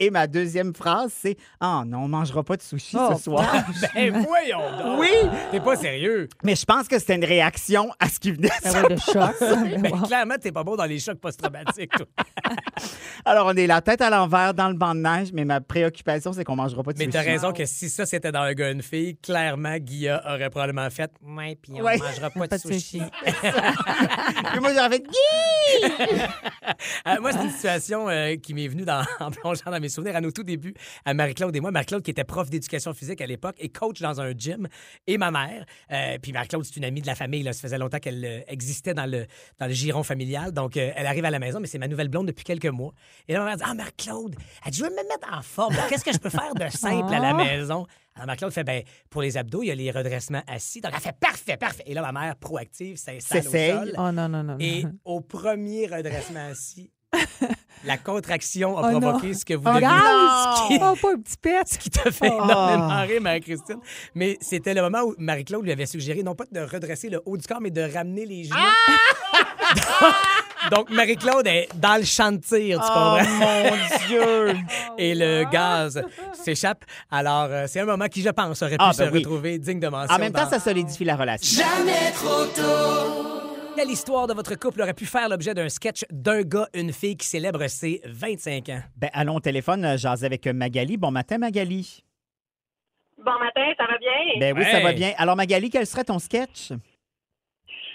Et 0.03 0.11
ma 0.11 0.27
deuxième 0.27 0.75
phrase, 0.75 1.13
c'est 1.15 1.37
Ah 1.61 1.83
non, 1.87 1.99
on 2.05 2.09
mangera 2.09 2.43
pas 2.43 2.57
de 2.57 2.63
sushi 2.63 2.97
Oh, 2.99 3.13
ce 3.17 3.23
soir. 3.25 3.45
ben 3.95 4.25
voyons 4.27 4.59
donc. 4.83 4.99
Oui. 5.01 5.11
T'es 5.51 5.61
pas 5.61 5.77
sérieux. 5.77 6.27
Mais 6.43 6.57
je 6.57 6.65
pense 6.65 6.89
que 6.89 6.99
c'était 6.99 7.17
une 7.17 7.25
réaction 7.25 7.91
à 8.01 8.09
ce 8.09 8.19
qui 8.19 8.33
venait 8.33 8.49
de 8.49 8.53
Ah 8.65 8.83
ouais, 8.83 8.95
de 8.95 9.01
choc. 9.01 9.81
Ben, 9.81 9.93
Wow. 10.01 10.07
clairement, 10.07 10.35
t'es 10.41 10.53
pas 10.53 10.65
bon 10.65 10.75
dans 10.77 10.85
les 10.87 10.99
chocs 10.99 11.19
post-traumatiques, 11.21 11.91
toi. 11.93 12.07
Alors, 13.27 13.47
on 13.49 13.55
est 13.55 13.67
la 13.67 13.83
tête 13.83 14.01
à 14.01 14.09
l'envers 14.09 14.55
dans 14.55 14.69
le 14.69 14.75
banc 14.75 14.95
de 14.95 15.01
neige, 15.01 15.29
mais 15.35 15.45
ma 15.45 15.61
préoccupation, 15.61 16.33
c'est 16.33 16.45
qu'on 16.45 16.57
mangera 16.57 16.83
pas 16.83 16.93
de 16.95 16.99
Mais 16.99 17.05
sushi. 17.05 17.13
t'as 17.17 17.23
raison 17.23 17.53
que 17.53 17.67
si 17.67 17.91
ça 17.91 18.07
c'était 18.07 18.33
dans 18.33 18.41
un 18.41 18.55
gars 18.55 18.71
une 18.71 18.83
fille, 18.83 19.17
clairement 19.17 19.77
Guilla 19.77 20.23
aurait 20.27 20.49
probablement 20.49 20.89
fait 20.89 21.11
Ouais, 21.23 21.59
puis 21.61 21.73
on 21.77 21.83
Ouais. 21.85 21.99
mangera 21.99 22.31
pas 22.31 22.47
de 22.47 22.49
Pas 22.49 22.57
de 22.57 22.63
sushi. 22.63 23.01
sushi. 23.01 23.03
Puis 24.53 24.61
moi, 24.61 24.73
j'aurais 24.73 24.89
fait 24.89 25.03
Guy! 25.03 26.21
Euh, 27.07 27.21
moi, 27.21 27.33
c'est 27.33 27.43
une 27.45 27.51
situation 27.51 28.09
euh, 28.09 28.37
qui 28.37 28.55
m'est 28.55 28.69
venue 28.69 28.85
dans, 28.85 29.05
en 29.21 29.31
plongeant 29.31 29.71
dans 29.71 29.81
mes 29.81 29.89
souvenirs 29.91 30.17
à 30.17 30.21
nos 30.21 30.31
tout 30.31 30.43
débuts, 30.43 30.75
à 31.05 31.13
Marie-Claude 31.15 31.55
et 31.55 31.61
moi. 31.61 31.71
Marie-Claude 31.71 32.03
qui 32.03 32.11
était 32.11 32.25
prof 32.25 32.49
d'éducation 32.49 32.95
physique 32.95 33.21
à 33.21 33.27
l'époque 33.27 33.57
et 33.59 33.69
coach 33.69 34.01
dans 34.01 34.21
un 34.21 34.33
gym, 34.33 34.69
et 35.07 35.19
ma 35.19 35.31
mère. 35.31 35.65
Euh, 35.93 36.19
puis 36.23 36.33
Marie-Claude, 36.33 36.65
c'est 36.65 36.77
une 36.77 36.85
amie 36.85 37.03
de 37.03 37.07
la 37.07 37.15
famille. 37.15 37.43
Là. 37.43 37.53
Ça 37.53 37.61
faisait 37.63 37.79
longtemps 37.79 37.99
qu'elle 37.99 38.25
euh, 38.25 38.41
existait 38.49 38.95
dans 38.95 39.07
le, 39.07 39.27
dans 39.59 39.67
le 39.67 39.73
giron 39.73 40.03
familial. 40.03 40.53
Donc, 40.53 40.77
euh, 40.77 40.91
elle 40.97 41.07
arrive 41.07 41.25
à 41.25 41.31
la 41.31 41.39
maison, 41.39 41.61
mais 41.61 41.67
c'est 41.67 41.79
ma 41.79 41.89
nouvelle 41.89 42.09
blonde 42.09 42.27
depuis 42.29 42.45
quelques 42.45 42.67
mois. 42.67 42.93
Et 43.29 43.33
là, 43.35 43.41
ma 43.41 43.45
mère 43.47 43.57
dit 43.57 43.63
Ah, 43.67 43.75
Marie-Claude, 43.75 44.37
elle 44.65 44.73
dit, 44.73 44.79
je 44.79 44.85
veux 44.85 44.91
me 44.91 44.97
mettre 44.97 45.29
en 45.33 45.43
forme. 45.43 45.75
Qu'est-ce 45.89 46.05
que 46.05 46.13
je 46.13 46.19
peux 46.19 46.31
faire 46.31 46.55
de 46.55 46.69
simple 46.69 47.13
à 47.13 47.19
la 47.19 47.31
Ah. 47.31 47.35
maison? 47.35 47.87
Alors, 48.15 48.27
Marie-Claude 48.27 48.53
fait 48.53 48.65
ben, 48.65 48.83
pour 49.09 49.23
les 49.23 49.37
abdos, 49.37 49.63
il 49.63 49.67
y 49.67 49.71
a 49.71 49.75
les 49.75 49.91
redressements 49.91 50.43
assis. 50.47 50.81
Donc, 50.81 50.93
elle 50.95 51.01
fait 51.01 51.17
parfait, 51.19 51.57
parfait. 51.57 51.85
Et 51.87 51.95
là, 51.95 52.03
ma 52.03 52.13
mère, 52.21 52.37
proactive, 52.37 52.97
s'installe 52.97 53.47
au 53.47 53.51
sol. 53.51 53.95
Oh 53.99 54.13
non, 54.13 54.29
non. 54.29 54.43
non. 54.43 54.57
Et 54.59 54.85
au 55.05 55.21
premier 55.21 55.87
redressement 55.87 56.47
assis, 56.51 56.91
la 57.85 57.97
contraction 57.99 58.79
a 58.79 58.89
Oh 58.89 58.93
non. 58.93 59.01
provoqué 59.01 59.35
ce 59.35 59.45
que 59.45 59.55
vous 59.55 59.63
Oh, 59.67 59.75
devinez. 59.75 59.87
gaz! 59.87 60.59
Ce 60.59 60.69
qui- 60.69 60.75
Oh, 60.83 60.95
pas 61.01 61.13
un 61.13 61.21
petit 61.21 61.37
pet! 61.41 61.63
Ce 61.67 61.79
qui 61.79 61.91
t'a 61.91 62.11
fait 62.11 62.31
Oh. 62.31 62.45
énormément 62.45 63.01
rire, 63.03 63.21
Marie-Christine. 63.21 63.79
Mais 64.15 64.37
c'était 64.41 64.75
le 64.75 64.83
moment 64.83 65.03
où 65.03 65.15
Marie-Claude 65.19 65.65
lui 65.65 65.73
avait 65.73 65.87
suggéré 65.87 66.23
non 66.23 66.35
pas 66.35 66.45
de 66.51 66.61
redresser 66.61 67.09
le 67.09 67.21
haut 67.27 67.37
du 67.37 67.47
corps, 67.47 67.61
mais 67.61 67.71
de 67.71 67.83
ramener 67.83 68.27
les 68.27 68.45
genoux. 68.45 68.57
Donc, 70.71 70.91
Marie-Claude 70.91 71.47
est 71.47 71.69
dans 71.75 71.97
le 71.97 72.05
champ 72.05 72.33
de 72.33 72.37
tir, 72.37 72.79
tu 72.81 72.87
Oh, 72.87 72.87
comprends? 72.87 73.25
mon 73.39 73.71
Dieu! 74.09 74.55
Et 74.99 75.15
le 75.15 75.45
gaz 75.51 76.03
s'échappe. 76.35 76.85
Alors, 77.11 77.47
euh, 77.51 77.65
c'est 77.67 77.81
un 77.81 77.87
moment 77.87 78.07
qui, 78.09 78.21
je 78.23 78.29
pense, 78.29 78.61
aurait 78.63 78.77
pu 78.77 78.85
Ah, 78.87 78.93
se 78.93 79.03
ben 79.03 79.11
oui. 79.13 79.19
retrouver 79.21 79.59
digne 79.59 79.81
de 79.81 79.89
mention. 79.89 80.15
En 80.15 80.19
même 80.19 80.33
temps, 80.33 80.45
dans- 80.45 80.51
ça 80.51 80.61
solidifie 80.61 81.05
la 81.05 81.17
relation. 81.17 81.65
Jamais 81.65 82.13
trop 82.13 82.45
tôt. 82.55 83.40
Quelle 83.81 83.93
histoire 83.93 84.27
de 84.27 84.35
votre 84.35 84.55
couple 84.57 84.83
aurait 84.83 84.93
pu 84.93 85.07
faire 85.07 85.27
l'objet 85.31 85.55
d'un 85.55 85.71
sketch 85.71 86.05
d'un 86.11 86.43
gars, 86.43 86.69
une 86.75 86.93
fille 86.93 87.17
qui 87.17 87.27
célèbre 87.27 87.67
ses 87.67 88.03
25 88.05 88.69
ans? 88.69 88.83
Ben, 88.95 89.09
allons 89.15 89.37
au 89.37 89.41
téléphone, 89.41 89.83
euh, 89.87 89.97
jaser 89.97 90.27
avec 90.27 90.47
Magali. 90.49 90.99
Bon 90.99 91.11
matin, 91.11 91.39
Magali. 91.39 92.05
Bon 93.17 93.39
matin, 93.39 93.73
ça 93.79 93.87
va 93.87 93.97
bien? 93.97 94.37
Ben 94.39 94.55
oui, 94.55 94.65
ça 94.65 94.81
va 94.81 94.93
bien. 94.93 95.15
Alors, 95.17 95.35
Magali, 95.35 95.71
quel 95.71 95.87
serait 95.87 96.05
ton 96.05 96.19
sketch? 96.19 96.73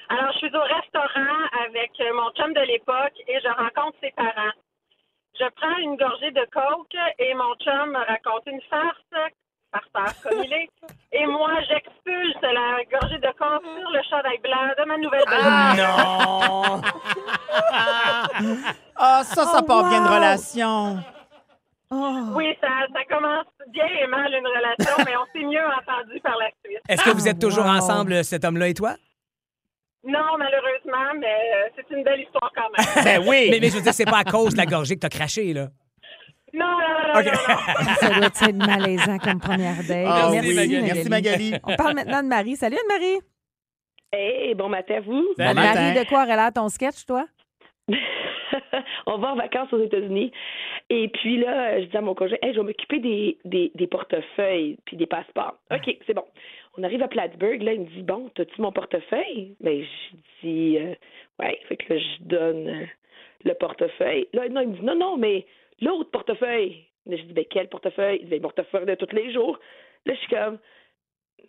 Alors, 0.09 0.31
je 0.33 0.37
suis 0.39 0.55
au 0.57 0.63
restaurant 0.63 1.37
avec 1.69 1.91
euh, 1.99 2.13
mon 2.15 2.31
chum 2.31 2.51
de 2.51 2.65
l'époque 2.65 3.21
et 3.27 3.37
je 3.43 3.49
rencontre 3.49 3.95
ses 4.01 4.11
parents. 4.17 4.57
Je 5.39 5.45
prends 5.55 5.77
une 5.77 5.97
gorgée 5.97 6.31
de 6.31 6.47
coke 6.51 6.97
et 7.19 7.35
mon 7.35 7.53
chum 7.61 7.91
me 7.91 8.03
raconte 8.07 8.47
une 8.47 8.61
farce, 8.71 9.29
farceur 9.93 10.21
comme 10.23 10.43
il 10.43 10.53
est, 10.53 10.69
et 11.11 11.25
moi, 11.25 11.51
j'expulse 11.67 12.41
la 12.41 12.83
gorgée 12.91 13.17
de 13.17 13.27
coke 13.37 13.63
sur 13.63 13.89
le 13.91 14.01
chandail 14.09 14.37
blanc 14.43 14.73
de 14.77 14.85
ma 14.85 14.97
nouvelle 14.97 15.23
belle 15.29 15.45
non! 15.77 16.81
Ah, 18.97 19.23
ça, 19.23 19.43
ça 19.45 19.59
Oh, 19.61 19.65
part 19.65 19.89
bien 19.89 20.01
de 20.03 20.07
relation. 20.07 20.99
Oui, 21.91 22.57
ça, 22.61 22.67
ça 22.93 23.03
commence 23.09 23.45
bien 23.69 23.85
et 23.85 24.07
mal 24.07 24.33
une 24.33 24.47
relation, 24.47 25.03
mais 25.05 25.15
on 25.17 25.25
s'est 25.33 25.45
mieux 25.45 25.65
entendu 25.65 26.19
par 26.21 26.35
la 26.37 26.47
suite. 26.63 26.79
Est-ce 26.89 27.03
que 27.03 27.11
vous 27.11 27.27
êtes 27.27 27.39
toujours 27.39 27.65
wow. 27.65 27.71
ensemble, 27.71 28.23
cet 28.23 28.43
homme-là 28.45 28.69
et 28.69 28.73
toi? 28.73 28.95
Non, 30.03 30.37
malheureusement, 30.37 31.13
mais 31.19 31.71
c'est 31.75 31.95
une 31.95 32.03
belle 32.03 32.21
histoire 32.21 32.51
quand 32.55 32.69
même. 32.77 32.85
Ben 33.03 33.27
oui! 33.27 33.47
Mais, 33.51 33.59
mais 33.59 33.69
je 33.69 33.75
veux 33.75 33.81
dire, 33.81 33.93
c'est 33.93 34.05
pas 34.05 34.19
à 34.19 34.23
cause 34.23 34.53
de 34.53 34.57
la 34.57 34.65
gorgée 34.65 34.95
que 34.95 35.01
t'as 35.01 35.09
craché, 35.09 35.53
là. 35.53 35.67
Non, 36.55 36.65
non, 36.65 36.77
non, 36.79 37.13
non, 37.13 37.31
non. 37.31 37.93
Ça 37.99 38.09
doit 38.09 38.25
être 38.27 38.55
malaisant 38.55 39.17
comme 39.19 39.39
première 39.39 39.83
date. 39.87 40.05
Ah 40.07 40.29
Merci, 40.31 40.49
oui. 40.49 40.55
Magali. 40.55 40.83
Merci, 40.83 41.09
Magali. 41.09 41.53
On 41.63 41.75
parle 41.75 41.95
maintenant 41.95 42.23
de 42.23 42.27
Marie. 42.27 42.55
Salut 42.55 42.77
Anne-Marie. 42.77 43.19
Hey, 44.13 44.55
bon 44.55 44.69
matin 44.69 44.95
à 44.95 44.99
vous. 45.01 45.25
Bon 45.37 45.53
matin. 45.53 45.73
Marie, 45.73 45.99
de 45.99 46.07
quoi 46.07 46.23
aurait 46.23 46.35
l'air 46.35 46.53
ton 46.53 46.69
sketch, 46.69 47.05
toi? 47.05 47.25
On 49.07 49.17
va 49.17 49.33
en 49.33 49.35
vacances 49.35 49.71
aux 49.73 49.81
États-Unis. 49.83 50.31
Et 50.89 51.09
puis 51.09 51.37
là, 51.39 51.81
je 51.81 51.85
dis 51.85 51.97
à 51.97 52.01
mon 52.01 52.15
conjoint, 52.15 52.37
hey, 52.41 52.53
je 52.53 52.59
vais 52.59 52.65
m'occuper 52.65 52.99
des, 52.99 53.37
des, 53.43 53.71
des 53.75 53.87
portefeuilles 53.87 54.77
puis 54.85 54.95
des 54.97 55.07
passeports. 55.07 55.57
OK, 55.71 55.97
c'est 56.05 56.13
bon. 56.13 56.25
On 56.77 56.83
arrive 56.83 57.01
à 57.01 57.07
Plattsburgh, 57.07 57.61
là, 57.61 57.73
il 57.73 57.81
me 57.81 57.85
dit, 57.85 58.03
bon, 58.03 58.29
t'as-tu 58.35 58.61
mon 58.61 58.71
portefeuille? 58.71 59.55
Ben, 59.61 59.83
je 59.83 60.17
dis, 60.47 60.77
euh, 60.77 60.93
ouais. 61.39 61.59
Fait 61.67 61.77
que 61.77 61.93
là, 61.93 61.99
je 61.99 62.23
donne 62.23 62.67
euh, 62.67 62.85
le 63.43 63.53
portefeuille. 63.53 64.27
Là, 64.33 64.47
non, 64.49 64.61
il 64.61 64.69
me 64.69 64.75
dit, 64.75 64.85
non, 64.85 64.95
non, 64.95 65.17
mais 65.17 65.45
l'autre 65.81 66.11
portefeuille. 66.11 66.85
Là, 67.05 67.17
je 67.17 67.23
dis, 67.23 67.33
ben, 67.33 67.45
quel 67.49 67.67
portefeuille? 67.69 68.17
Il 68.21 68.23
dit, 68.25 68.29
ben, 68.31 68.35
le 68.37 68.41
portefeuille 68.41 68.85
de 68.85 68.95
tous 68.95 69.13
les 69.15 69.31
jours. 69.33 69.59
Là, 70.05 70.13
je 70.13 70.19
suis 70.19 70.27
comme, 70.29 70.57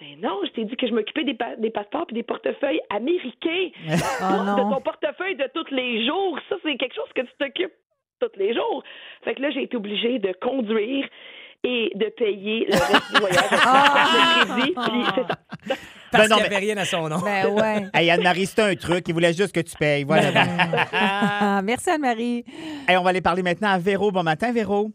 mais 0.01 0.17
non, 0.17 0.41
je 0.45 0.51
t'ai 0.51 0.65
dit 0.65 0.77
que 0.77 0.87
je 0.87 0.93
m'occupais 0.93 1.25
des, 1.25 1.35
pa- 1.35 1.57
des 1.57 1.71
passeports 1.71 2.07
et 2.11 2.15
des 2.15 2.23
portefeuilles 2.23 2.81
américains. 2.91 3.71
Oh 4.21 4.57
de 4.57 4.75
ton 4.75 4.81
portefeuille 4.83 5.37
de 5.37 5.49
tous 5.55 5.73
les 5.75 6.05
jours. 6.07 6.39
Ça, 6.49 6.57
c'est 6.63 6.77
quelque 6.77 6.95
chose 6.95 7.11
que 7.15 7.23
tu 7.23 7.33
t'occupes 7.39 7.73
tous 8.21 8.39
les 8.39 8.55
jours. 8.55 8.83
Fait 9.25 9.35
que 9.35 9.43
là, 9.43 9.51
j'ai 9.51 9.63
été 9.63 9.77
obligée 9.77 10.19
de 10.19 10.33
conduire 10.33 11.07
et 11.65 11.91
de 11.95 12.07
payer 12.17 12.67
le 12.69 12.73
reste 12.75 13.13
du 13.15 13.21
voyage 13.21 13.49
crédit. 13.49 14.75
Puis 14.75 15.05
c'est 15.15 15.23
ça. 15.23 15.77
Parce 16.13 16.29
Ben 16.29 16.31
non, 16.31 16.37
qu'il 16.37 16.45
n'y 16.45 16.51
mais- 16.51 16.57
avait 16.57 16.65
rien 16.67 16.77
à 16.77 16.85
son 16.85 17.09
nom. 17.09 17.19
Ben 17.19 17.47
ouais. 17.49 17.87
Hey, 17.95 18.11
Anne-Marie, 18.11 18.47
c'est 18.47 18.61
un 18.63 18.75
truc. 18.77 19.05
Il 19.09 19.13
voulait 19.15 19.33
juste 19.33 19.53
que 19.55 19.61
tu 19.61 19.77
payes. 19.77 20.05
Voilà. 20.05 20.29
Ah, 20.93 21.61
merci 21.63 21.91
Anne-Marie. 21.91 22.45
Hey, 22.89 22.97
on 22.97 23.03
va 23.03 23.11
aller 23.11 23.21
parler 23.21 23.43
maintenant 23.43 23.69
à 23.71 23.79
Véro. 23.79 24.11
Bon 24.13 24.23
matin, 24.23 24.53
Véro. 24.53 24.91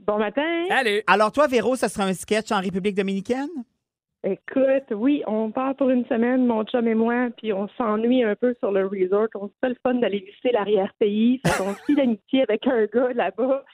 Bon 0.00 0.16
matin. 0.18 0.64
Salut! 0.68 1.02
Alors, 1.06 1.30
toi, 1.30 1.46
Véro, 1.46 1.76
ça 1.76 1.88
sera 1.90 2.04
un 2.06 2.14
sketch 2.14 2.50
en 2.52 2.60
République 2.60 2.96
dominicaine? 2.96 3.50
Écoute, 4.24 4.84
oui, 4.92 5.22
on 5.26 5.50
part 5.50 5.74
pour 5.76 5.88
une 5.90 6.04
semaine, 6.06 6.46
mon 6.46 6.64
chum 6.64 6.86
et 6.88 6.94
moi, 6.94 7.28
puis 7.38 7.52
on 7.54 7.68
s'ennuie 7.76 8.22
un 8.22 8.34
peu 8.34 8.54
sur 8.58 8.70
le 8.70 8.86
resort. 8.86 9.28
On 9.34 9.48
se 9.48 9.52
fait 9.62 9.70
le 9.70 9.76
fun 9.82 9.94
d'aller 9.94 10.20
visiter 10.20 10.52
l'arrière-pays. 10.52 11.40
Qu'on 11.56 11.74
se 11.74 11.92
d'amitié 11.94 12.42
avec 12.42 12.66
un 12.66 12.84
gars 12.86 13.12
là-bas. 13.14 13.64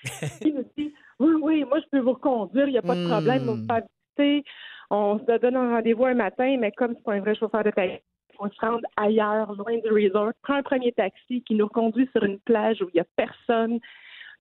Il 0.44 0.54
nous 0.54 0.64
dit 0.76 0.92
Oui, 1.18 1.32
oui, 1.42 1.64
moi, 1.64 1.80
je 1.80 1.86
peux 1.90 2.00
vous 2.00 2.12
reconduire, 2.12 2.68
il 2.68 2.72
n'y 2.72 2.78
a 2.78 2.82
pas 2.82 2.94
de 2.94 3.08
problème, 3.08 3.42
Hmm. 3.42 3.46
vous 3.46 3.56
me 3.56 3.66
faire 3.66 3.82
visiter. 4.18 4.44
On 4.90 5.18
se 5.18 5.38
donne 5.38 5.56
un 5.56 5.74
rendez-vous 5.76 6.04
un 6.04 6.14
matin, 6.14 6.56
mais 6.58 6.70
comme 6.72 6.94
c'est 6.94 7.02
pas 7.04 7.14
un 7.14 7.20
vrai 7.20 7.34
chauffeur 7.34 7.64
de 7.64 7.70
taxi, 7.70 7.98
on 8.38 8.48
se 8.50 8.60
rend 8.60 8.78
ailleurs, 8.96 9.52
loin 9.54 9.78
du 9.78 9.88
resort. 9.90 10.32
Prends 10.42 10.54
un 10.56 10.62
premier 10.62 10.92
taxi 10.92 11.42
qui 11.42 11.54
nous 11.54 11.68
conduit 11.68 12.08
sur 12.12 12.22
une 12.22 12.38
plage 12.40 12.82
où 12.82 12.88
il 12.92 12.96
n'y 12.96 13.00
a 13.00 13.06
personne. 13.16 13.78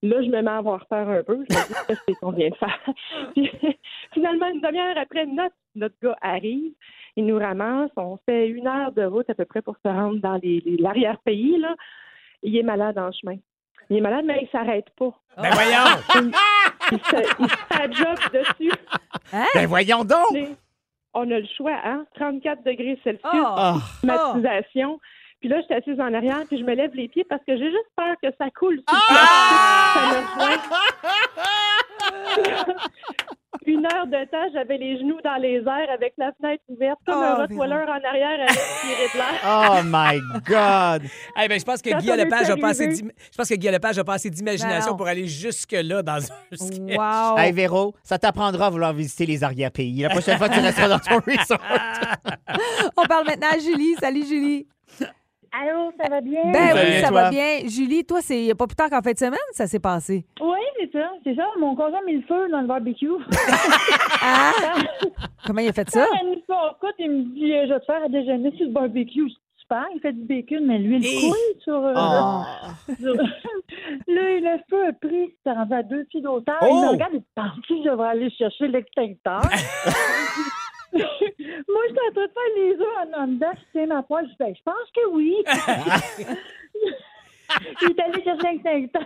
Là, 0.04 0.22
je 0.22 0.28
me 0.28 0.42
mets 0.42 0.52
à 0.52 0.58
avoir 0.58 0.86
peur 0.88 1.08
un 1.10 1.24
peu. 1.24 1.36
Je 1.50 1.56
me 1.56 1.68
dis, 1.68 1.74
qu'est-ce 1.88 2.02
que 2.06 2.20
qu'on 2.20 2.32
vient 2.32 2.50
de 2.50 2.56
faire? 2.56 2.80
Puis, 3.36 3.50
finalement, 4.14 4.48
une 4.50 4.60
demi-heure 4.62 4.98
après, 4.98 5.26
notre, 5.26 5.56
notre 5.76 5.96
gars 6.04 6.18
arrive. 6.22 6.74
Il 7.16 7.26
nous 7.26 7.38
ramasse. 7.40 7.90
On 7.96 8.18
fait 8.26 8.50
une 8.50 8.68
heure 8.68 8.92
de 8.92 9.06
route 9.06 9.30
à 9.30 9.34
peu 9.34 9.46
près 9.46 9.62
pour 9.62 9.78
se 9.78 9.88
rendre 9.88 10.20
dans 10.20 10.36
les- 10.44 10.60
les- 10.66 10.78
l'arrière-pays. 10.78 11.58
là. 11.58 11.74
Il 12.44 12.56
est 12.58 12.64
malade 12.64 12.98
en 13.00 13.12
chemin. 13.14 13.38
Il 13.90 13.98
est 13.98 14.02
malade, 14.02 14.26
mais 14.26 14.40
il 14.42 14.50
s'arrête 14.50 14.88
pas. 14.98 15.12
Ben 15.38 15.50
voyons! 15.52 16.32
Il 16.92 17.00
se, 17.00 17.16
il 17.40 17.50
se 17.50 17.56
fait 17.56 17.80
la 17.80 17.92
job 17.92 18.18
dessus. 18.32 18.72
Ben 19.56 19.66
voyons 19.66 20.04
donc! 20.04 20.28
On 21.16 21.22
a 21.32 21.40
le 21.40 21.48
choix, 21.58 21.76
hein? 21.84 22.06
34 22.16 22.64
degrés 22.64 23.00
Celsius, 23.04 23.22
Ah. 23.34 23.78
climatisation. 24.02 25.00
Puis 25.40 25.50
là, 25.50 25.58
je 25.62 25.66
suis 25.66 25.74
assise 25.74 26.00
en 26.00 26.14
arrière, 26.14 26.44
puis 26.48 26.60
je 26.60 26.64
me 26.64 26.76
lève 26.76 26.94
les 26.94 27.08
pieds 27.08 27.24
parce 27.28 27.44
que 27.46 27.58
j'ai 27.58 27.72
juste 27.72 27.90
peur 27.96 28.16
que 28.22 28.28
ça 28.38 28.50
coule 28.52 28.82
sur 28.88 28.96
le 28.96 29.02
Ah! 29.18 30.26
plastique. 30.38 30.62
Ça 32.02 32.12
me 32.12 32.56
rejoint. 32.56 32.76
Une 33.68 33.86
heure 33.86 34.06
de 34.06 34.26
temps, 34.30 34.46
j'avais 34.54 34.78
les 34.78 34.98
genoux 35.00 35.18
dans 35.24 35.38
les 35.42 35.56
airs 35.58 35.90
avec 35.94 36.14
la 36.18 36.32
fenêtre 36.40 36.64
ouverte, 36.68 37.00
comme 37.06 37.16
Oh, 37.18 37.24
un 37.24 37.36
Rottweiler 37.36 37.74
en 37.88 38.08
arrière 38.08 38.40
avec 38.42 38.50
tiré 38.82 39.08
de 39.14 39.18
l'air. 39.18 39.42
Oh 39.44 39.82
my 39.84 40.20
God! 40.46 41.10
Eh 41.44 41.48
ben, 41.48 41.60
je 41.60 41.66
pense 41.66 41.82
que 41.82 41.90
Quand 41.90 41.98
Guy 42.00 42.08
Lepage 42.16 42.50
a 42.50 42.58
pas 42.58 42.68
assez 42.70 42.84
arrivé- 42.86 43.02
d'im- 43.02 43.12
je 43.32 43.38
pense 43.38 43.50
que 43.50 43.56
Guy 43.56 43.68
Lepage 43.72 43.98
a 43.98 44.04
pas 44.04 44.14
assez 44.14 44.30
Ben 44.30 44.36
d'imagination 44.36 44.92
non. 44.92 44.98
pour 44.98 45.08
aller 45.08 45.28
jusque-là 45.28 46.04
dans 46.04 46.14
un 46.14 46.20
sketch. 46.56 46.98
Wow. 46.98 47.38
Hey, 47.40 47.52
Véro, 47.52 47.96
ça 48.04 48.20
t'apprendra 48.20 48.68
à 48.68 48.70
vouloir 48.70 48.94
visiter 48.94 49.26
les 49.26 49.44
arrière-pays. 49.44 50.02
La 50.02 50.10
prochaine 50.10 50.38
fois, 50.38 50.50
tu 50.50 50.60
resteras 50.60 50.88
dans 50.88 51.00
ton 51.00 51.16
resort. 51.16 51.60
On 52.98 53.04
parle 53.06 53.26
maintenant 53.26 53.48
à 53.54 53.58
Julie. 53.60 53.96
Salut 54.00 54.26
Julie. 54.26 54.68
Allô, 55.58 55.90
ça 55.98 56.10
va 56.10 56.20
bien? 56.20 56.42
Ben 56.52 56.74
oui, 56.76 57.00
ça 57.02 57.08
toi. 57.08 57.24
va 57.24 57.30
bien. 57.30 57.60
Julie, 57.70 58.04
toi, 58.04 58.20
c'est 58.22 58.54
pas 58.56 58.68
plus 58.68 58.76
tard 58.76 58.90
qu'en 58.90 59.02
fin 59.02 59.14
de 59.14 59.18
semaine, 59.18 59.40
ça 59.54 59.68
s'est 59.68 59.80
passé. 59.80 60.26
Oui, 60.42 60.60
ça, 61.00 61.12
c'est 61.24 61.36
ça. 61.36 61.46
Mon 61.60 61.76
conjoint 61.76 62.00
a 62.00 62.04
mis 62.04 62.14
le 62.18 62.22
feu 62.24 62.48
dans 62.50 62.62
le 62.62 62.68
barbecue. 62.68 63.10
Ah! 64.28 64.52
Comment 65.46 65.62
il 65.62 65.68
a 65.70 65.74
fait 65.74 65.88
ça? 65.90 66.08
Quand 66.10 66.18
il 66.24 66.30
me 66.30 66.34
écoute, 66.38 66.96
il 66.98 67.12
me 67.12 67.24
dit, 67.36 67.54
euh, 67.54 67.68
je 67.68 67.74
vais 67.74 67.80
te 67.80 67.86
faire 67.86 68.04
à 68.04 68.10
déjeuner 68.10 68.52
sur 68.58 68.66
le 68.66 68.72
barbecue. 68.72 69.30
Super, 69.58 69.86
il 69.94 70.00
fait 70.02 70.14
du 70.14 70.24
bacon, 70.26 70.66
mais 70.66 70.80
l'huile 70.80 71.06
Et- 71.06 71.20
coule 71.30 71.62
sur... 71.62 71.76
euh, 71.76 71.94
Oh. 71.96 72.42
sur- 73.00 73.14
Là, 74.08 74.40
le 74.40 74.58
feu 74.68 74.88
a 74.88 74.94
pris, 74.94 75.36
ça 75.44 75.54
rendu 75.54 75.74
à 75.76 75.84
deux 75.84 76.06
pieds 76.06 76.22
d'auteur. 76.22 76.58
Oh! 76.62 76.68
Il 76.72 76.82
me 76.82 76.88
regarde, 76.94 77.14
il 77.14 77.22
pense 77.36 77.56
que 77.68 77.76
je 77.84 77.90
vais 77.96 78.04
aller 78.04 78.30
chercher 78.32 78.68
l'extincteur? 78.68 79.42
Moi, 80.94 81.04
je 81.88 81.94
suis 81.94 82.00
en 82.10 82.14
train 82.14 82.26
de 82.26 82.32
faire 82.32 82.52
les 82.56 82.74
œufs 82.74 82.98
en 83.18 83.28
dedans, 83.28 83.52
je 83.54 83.60
tiens 83.74 83.86
ma 83.88 84.02
poêle, 84.02 84.28
je 84.32 84.36
fais, 84.44 84.56
je 84.56 84.62
pense 84.64 84.90
que 84.96 85.08
oui. 85.12 85.36
il 87.82 87.90
est 87.92 88.00
allé 88.02 88.24
chercher 88.24 88.48
l'extincteur. 88.52 89.04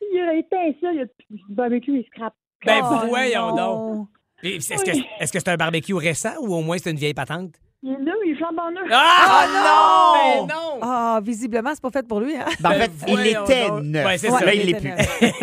Il 0.00 0.20
a 0.20 0.34
éteint 0.34 0.72
ça, 0.80 0.92
il 0.92 1.00
a... 1.00 1.04
le 1.04 1.54
barbecue, 1.54 1.98
il 1.98 2.04
scrape. 2.06 2.34
Ben 2.64 2.80
Oh, 2.84 3.06
voyons 3.08 3.54
non. 3.56 3.94
donc. 3.96 4.08
Est-ce 4.42 4.84
que 4.84 4.90
Oui. 4.92 5.06
est-ce 5.20 5.32
que 5.32 5.38
c'est 5.38 5.48
un 5.50 5.56
barbecue 5.56 5.94
récent 5.94 6.34
ou 6.40 6.54
au 6.54 6.60
moins 6.62 6.76
c'est 6.78 6.90
une 6.90 6.96
vieille 6.96 7.14
patente? 7.14 7.54
Il 7.84 7.90
est 7.92 8.04
là, 8.04 8.12
il 8.24 8.36
flambe 8.36 8.58
en 8.60 8.70
œuf. 8.76 8.88
Ah 8.92 9.46
non! 9.48 10.46
Ben 10.46 10.54
non! 10.54 10.78
Ah, 10.82 11.20
visiblement, 11.22 11.70
c'est 11.74 11.82
pas 11.82 11.90
fait 11.90 12.06
pour 12.06 12.20
lui, 12.20 12.36
hein? 12.36 12.44
Ben, 12.60 12.70
en 12.70 12.72
Ben, 12.74 12.80
fait, 12.82 12.90
il 13.08 13.14
voyons 13.14 13.44
était 13.44 13.70
neuf. 13.82 14.06
Ouais, 14.06 14.18
c'est 14.18 14.30
Ouais, 14.30 14.38
ça. 14.38 14.44
Là, 14.44 14.54
il 14.54 14.66
l'est 14.66 14.78
plus. 14.80 14.92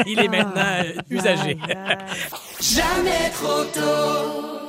Il 0.05 0.19
est 0.19 0.27
maintenant 0.29 0.61
euh, 0.61 1.01
usagé. 1.09 1.57
Jamais 2.61 3.29
trop 3.33 3.63
tôt. 3.73 4.68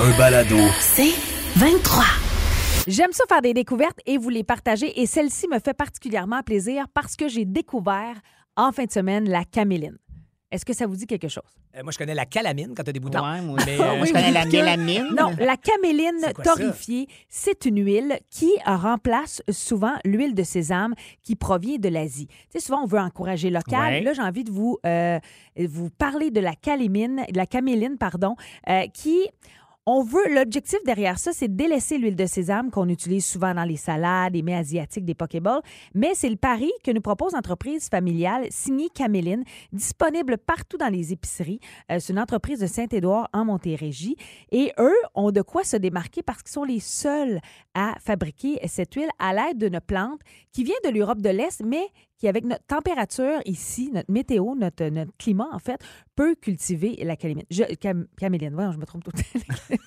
Un 0.00 0.16
balado. 0.16 0.56
C'est 0.80 1.10
23. 1.56 2.04
J'aime 2.86 3.12
ça 3.12 3.24
faire 3.28 3.42
des 3.42 3.52
découvertes 3.54 3.98
et 4.06 4.16
vous 4.16 4.28
les 4.30 4.44
partager. 4.44 5.00
Et 5.00 5.06
celle-ci 5.06 5.48
me 5.48 5.58
fait 5.58 5.74
particulièrement 5.74 6.42
plaisir 6.42 6.86
parce 6.94 7.16
que 7.16 7.28
j'ai 7.28 7.44
découvert 7.44 8.14
en 8.56 8.72
fin 8.72 8.84
de 8.84 8.92
semaine 8.92 9.28
la 9.28 9.44
caméline. 9.44 9.98
Est-ce 10.50 10.64
que 10.64 10.72
ça 10.72 10.86
vous 10.86 10.96
dit 10.96 11.06
quelque 11.06 11.28
chose? 11.28 11.42
Euh, 11.76 11.82
moi, 11.82 11.92
je 11.92 11.98
connais 11.98 12.14
la 12.14 12.24
calamine 12.24 12.72
quand 12.74 12.82
tu 12.82 12.88
as 12.90 12.92
des 12.94 13.00
boutons. 13.00 13.18
Ouais, 13.22 13.42
moi 13.42 13.58
Mais, 13.66 13.74
aussi. 13.74 13.82
euh, 13.82 13.96
Moi, 13.96 14.06
je 14.06 14.12
connais 14.12 14.30
la 14.32 14.46
mélamine. 14.46 15.08
Non, 15.14 15.32
la 15.38 15.56
caméline 15.58 16.20
torréfiée, 16.42 17.06
c'est 17.28 17.66
une 17.66 17.84
huile 17.84 18.18
qui 18.30 18.50
remplace 18.64 19.42
souvent 19.50 19.92
l'huile 20.06 20.34
de 20.34 20.42
sésame 20.44 20.94
qui 21.22 21.36
provient 21.36 21.76
de 21.78 21.88
l'Asie. 21.90 22.28
Tu 22.28 22.36
sais, 22.52 22.60
souvent, 22.60 22.82
on 22.82 22.86
veut 22.86 22.98
encourager 23.00 23.50
local. 23.50 23.92
Ouais. 23.94 24.00
Là, 24.00 24.14
j'ai 24.14 24.22
envie 24.22 24.44
de 24.44 24.50
vous, 24.50 24.78
euh, 24.86 25.18
vous 25.58 25.90
parler 25.90 26.30
de 26.30 26.40
la 26.40 26.54
calémine, 26.54 27.26
de 27.30 27.36
la 27.36 27.46
caméline, 27.46 27.98
pardon, 27.98 28.34
euh, 28.68 28.86
qui... 28.94 29.26
On 29.90 30.02
veut, 30.02 30.34
l'objectif 30.34 30.80
derrière 30.84 31.18
ça, 31.18 31.32
c'est 31.32 31.48
de 31.48 31.56
délaisser 31.56 31.96
l'huile 31.96 32.14
de 32.14 32.26
sésame 32.26 32.70
qu'on 32.70 32.90
utilise 32.90 33.24
souvent 33.24 33.54
dans 33.54 33.64
les 33.64 33.78
salades, 33.78 34.34
les 34.34 34.42
mets 34.42 34.54
asiatiques, 34.54 35.06
des 35.06 35.14
pokéballs. 35.14 35.62
Mais 35.94 36.10
c'est 36.12 36.28
le 36.28 36.36
pari 36.36 36.70
que 36.84 36.90
nous 36.90 37.00
propose 37.00 37.32
l'entreprise 37.32 37.88
familiale 37.88 38.48
signée 38.50 38.90
Caméline, 38.94 39.44
disponible 39.72 40.36
partout 40.36 40.76
dans 40.76 40.92
les 40.92 41.14
épiceries. 41.14 41.58
Euh, 41.90 42.00
c'est 42.00 42.12
une 42.12 42.18
entreprise 42.18 42.60
de 42.60 42.66
Saint-Édouard 42.66 43.30
en 43.32 43.46
Montérégie. 43.46 44.16
Et 44.52 44.74
eux 44.78 44.98
ont 45.14 45.30
de 45.30 45.40
quoi 45.40 45.64
se 45.64 45.78
démarquer 45.78 46.22
parce 46.22 46.42
qu'ils 46.42 46.52
sont 46.52 46.64
les 46.64 46.80
seuls 46.80 47.40
à 47.72 47.94
fabriquer 47.98 48.58
cette 48.68 48.92
huile 48.92 49.08
à 49.18 49.32
l'aide 49.32 49.56
d'une 49.56 49.80
plante 49.80 50.20
qui 50.52 50.64
vient 50.64 50.76
de 50.84 50.90
l'Europe 50.90 51.22
de 51.22 51.30
l'Est, 51.30 51.62
mais 51.64 51.88
qui, 52.18 52.28
avec 52.28 52.44
notre 52.44 52.64
température 52.66 53.38
ici, 53.44 53.90
notre 53.92 54.10
météo, 54.12 54.54
notre, 54.56 54.84
notre 54.88 55.12
climat, 55.18 55.48
en 55.52 55.58
fait, 55.58 55.80
peut 56.16 56.34
cultiver 56.34 56.96
la 57.04 57.16
caméline. 57.16 57.44
Je, 57.50 57.62
cam- 57.76 58.06
caméline, 58.18 58.52
voyons, 58.54 58.72
je 58.72 58.78
me 58.78 58.84
trompe 58.86 59.04
tout. 59.04 59.12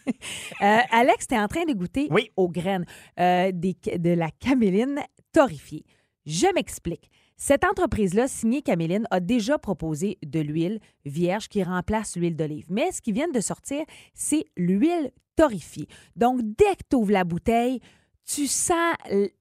Euh, 0.62 0.78
Alex, 0.92 1.28
tu 1.28 1.34
es 1.36 1.40
en 1.40 1.48
train 1.48 1.66
de 1.66 1.74
goûter 1.74 2.08
aux 2.38 2.48
graines 2.50 2.86
euh, 3.20 3.52
des- 3.52 3.76
de 3.98 4.12
la 4.12 4.30
caméline 4.30 5.00
torréfiée. 5.34 5.84
Je 6.26 6.46
m'explique. 6.54 7.10
Cette 7.36 7.64
entreprise-là, 7.64 8.28
signée 8.28 8.62
Caméline, 8.62 9.08
a 9.10 9.20
déjà 9.20 9.58
proposé 9.58 10.20
de 10.24 10.40
l'huile 10.40 10.80
vierge 11.06 11.48
qui 11.50 11.64
remplace 11.64 12.16
l'huile 12.16 12.36
d'olive. 12.36 12.68
Mais 12.70 12.92
ce 12.92 13.02
qui 13.02 13.12
vient 13.12 13.30
de 13.30 13.40
sortir, 13.40 13.84
c'est 14.14 14.46
l'huile 14.56 15.12
torréfiée. 15.36 15.88
Donc, 16.16 16.42
dès 16.44 16.76
que 16.76 16.84
tu 16.88 16.96
ouvres 16.98 17.12
la 17.14 17.24
bouteille, 17.24 17.80
tu 18.26 18.48
sens 18.48 18.96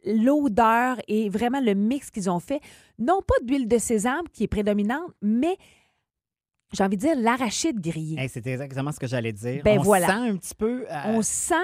l'odeur 0.05 0.97
et 1.09 1.29
vraiment 1.29 1.61
le 1.61 1.75
mix 1.75 2.11
qu'ils 2.11 2.31
ont 2.31 2.41
fait. 2.41 2.61
Non 2.99 3.21
pas 3.27 3.35
d'huile 3.45 3.69
de 3.69 3.79
sésame 3.79 4.29
qui 4.33 4.45
est 4.45 4.49
prédominante, 4.49 5.13
mais 5.23 5.57
j'ai 6.73 6.85
envie 6.85 6.97
de 6.97 7.01
dire 7.03 7.17
l'arachide 7.17 7.81
grillé. 7.81 8.19
Hey, 8.21 8.29
c'est 8.29 8.47
exactement 8.47 8.93
ce 8.93 9.01
que 9.01 9.07
j'allais 9.07 9.33
dire. 9.33 9.63
Ben 9.65 9.79
on 9.79 9.83
voilà. 9.83 10.07
sent 10.07 10.13
un 10.13 10.37
petit 10.37 10.55
peu. 10.55 10.85
euh, 10.91 11.03
On 11.07 11.23
sent 11.23 11.55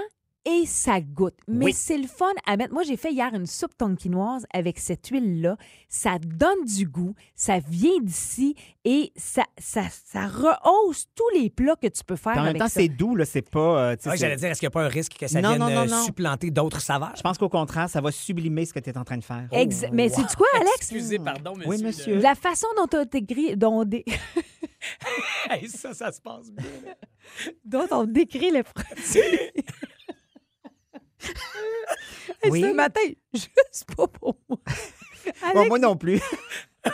et 0.47 0.65
ça 0.67 1.01
goûte. 1.01 1.35
Mais 1.49 1.67
Oui. 1.67 1.73
c'est 1.75 1.99
le 1.99 2.07
fun 2.07 2.33
à 2.47 2.57
mettre. 2.57 2.73
Moi, 2.73 2.85
j'ai 2.85 2.97
fait 2.97 3.13
hier 3.13 3.35
une 3.35 3.47
soupe 3.47 3.77
tonkinoise 3.77 4.47
avec 4.55 4.79
cette 4.79 5.07
huile-là. 5.09 5.57
Ça 5.89 6.19
donne 6.25 6.65
du 6.65 6.87
goût, 6.87 7.15
ça 7.35 7.59
vient 7.59 7.99
d'ici 8.01 8.55
et 8.85 9.13
ça, 9.17 9.43
ça, 9.59 9.83
ça 10.07 10.27
rehausse 10.29 11.07
tous 11.15 11.29
les 11.39 11.51
plats 11.51 11.77
que 11.77 11.89
tu 11.89 12.05
peux 12.05 12.17
faire 12.17 12.33
en 12.35 12.37
même 12.37 12.47
avec 12.51 12.59
temps, 12.63 12.69
c'est 12.69 12.89
doux, 12.89 13.17
là. 13.17 13.25
C'est 13.25 13.43
pas. 13.51 13.91
euh, 13.91 13.97
Ouais, 14.07 14.17
J'allais 14.17 14.37
dire, 14.37 14.51
est-ce 14.51 14.61
qu'il 14.61 14.67
n'y 14.67 14.73
a 14.73 14.79
pas 14.79 14.85
un 14.85 14.89
risque 14.89 15.17
que 15.19 15.27
ça 15.27 15.41
Non, 15.43 15.49
vienne 15.51 15.59
non, 15.61 15.71
non, 15.71 15.81
euh, 15.83 15.87
non. 15.87 16.03
supplanter 16.05 16.51
d'autres 16.53 16.81
saveurs? 16.81 17.13
Je 17.17 17.23
pense 17.23 17.37
qu'au 17.39 17.49
contraire, 17.49 17.91
ça 17.91 18.01
va 18.01 18.13
sublimer 18.13 18.65
ce 18.65 18.73
que 18.73 18.79
tu 18.79 18.91
es 18.91 18.97
en 18.97 19.05
train 19.05 19.19
de 19.19 19.25
faire. 19.25 19.49
Ex- 19.51 19.85
Mais 19.93 20.09
c'est 20.09 20.23
quoi, 20.37 20.47
Alex? 20.55 20.77
Excusez, 20.77 21.19
pardon, 21.19 21.55
monsieur. 21.57 21.71
Oui, 21.71 21.83
monsieur. 21.83 22.17
La 22.21 22.35
façon 22.37 22.69
dont 22.77 22.87
tu 22.87 22.97
as 22.97 23.05
décrit, 23.05 23.57
dont, 23.57 23.85
Hey, 25.51 25.69
ça, 25.69 25.93
ça 25.95 26.13
se 26.13 26.21
passe 26.21 26.51
bien. 26.53 26.65
dont 27.65 27.87
on 27.91 28.05
décrit 28.05 28.51
le 28.53 28.63
produit. 28.63 29.65
Hey, 32.43 32.51
Oui. 32.51 32.61
Ce 32.63 32.73
matin, 32.73 33.01
juste 33.35 33.87
pas 33.97 34.07
pour 34.09 34.37
moi. 34.49 34.59
Bon, 35.55 35.67
moi 35.67 35.79
non 35.79 35.97
plus. 35.97 36.21
toi, 36.85 36.93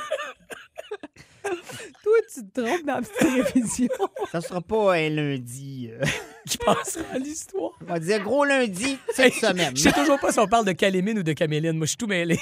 tu 2.32 2.46
te 2.46 2.60
trompes 2.60 2.84
dans 2.86 2.94
la 2.96 3.02
petite 3.02 3.54
révision. 3.54 3.88
ça 4.30 4.40
sera 4.40 4.60
pas 4.60 4.94
un 4.94 5.08
lundi. 5.08 5.90
euh. 5.92 6.04
Je 6.50 6.56
passerai 6.58 7.04
à 7.12 7.18
l'histoire. 7.18 7.72
On 7.80 7.84
va 7.86 7.98
dire 7.98 8.22
gros 8.22 8.44
lundi 8.44 8.98
cette 9.14 9.34
semaine. 9.34 9.76
Je 9.76 9.82
sais 9.82 9.92
toujours 9.92 10.18
pas 10.20 10.32
si 10.32 10.38
on 10.38 10.46
parle 10.46 10.66
de 10.66 10.72
calémine 10.72 11.18
ou 11.18 11.22
de 11.22 11.32
caméline. 11.32 11.76
Moi, 11.76 11.86
je 11.86 11.90
suis 11.90 11.96
tout 11.98 12.06
mêlé. 12.06 12.38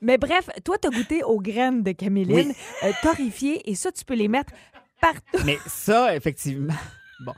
Mais 0.00 0.18
bref, 0.18 0.48
toi, 0.64 0.76
tu 0.78 0.88
as 0.88 0.90
goûté 0.90 1.22
aux 1.22 1.40
graines 1.40 1.82
de 1.82 1.92
caméline 1.92 2.52
euh, 2.82 2.92
torréfiées 3.02 3.68
et 3.70 3.74
ça, 3.74 3.90
tu 3.90 4.04
peux 4.04 4.14
les 4.14 4.28
mettre 4.28 4.52
partout. 5.00 5.42
Mais 5.46 5.58
ça, 5.66 6.14
effectivement. 6.14 6.74
Bon. 7.24 7.32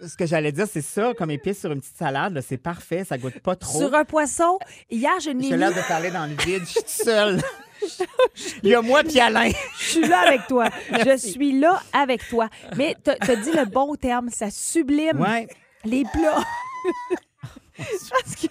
Ce 0.00 0.16
que 0.16 0.26
j'allais 0.26 0.52
dire, 0.52 0.66
c'est 0.70 0.82
ça, 0.82 1.14
comme 1.14 1.30
épice 1.30 1.60
sur 1.60 1.72
une 1.72 1.80
petite 1.80 1.96
salade, 1.96 2.38
c'est 2.46 2.58
parfait, 2.58 3.04
ça 3.04 3.16
goûte 3.16 3.38
pas 3.40 3.56
trop. 3.56 3.78
Sur 3.78 3.94
un 3.94 4.04
poisson, 4.04 4.58
hier, 4.90 5.18
je 5.20 5.30
n'ai 5.30 5.48
J'ai 5.48 5.56
l'air 5.56 5.72
de 5.74 5.86
parler 5.88 6.10
dans 6.10 6.26
le 6.26 6.34
vide, 6.44 6.62
je 6.64 6.70
suis 6.70 6.82
seule. 6.86 7.40
Il 8.62 8.70
y 8.70 8.74
a 8.74 8.82
moi 8.82 9.02
puis 9.04 9.20
Alain. 9.20 9.50
Je 9.78 9.84
suis 9.84 10.06
là 10.06 10.20
avec 10.26 10.46
toi. 10.48 10.68
je 10.90 11.16
suis 11.16 11.58
là 11.58 11.82
avec 11.92 12.26
toi. 12.28 12.48
Mais 12.76 12.96
tu 13.04 13.10
as 13.10 13.36
dit 13.36 13.52
le 13.52 13.64
bon 13.64 13.94
terme, 13.96 14.28
ça 14.30 14.50
sublime 14.50 15.20
Ouais. 15.20 15.46
les 15.84 16.04
plats. 16.04 16.42
Parce 17.76 18.34
que... 18.36 18.46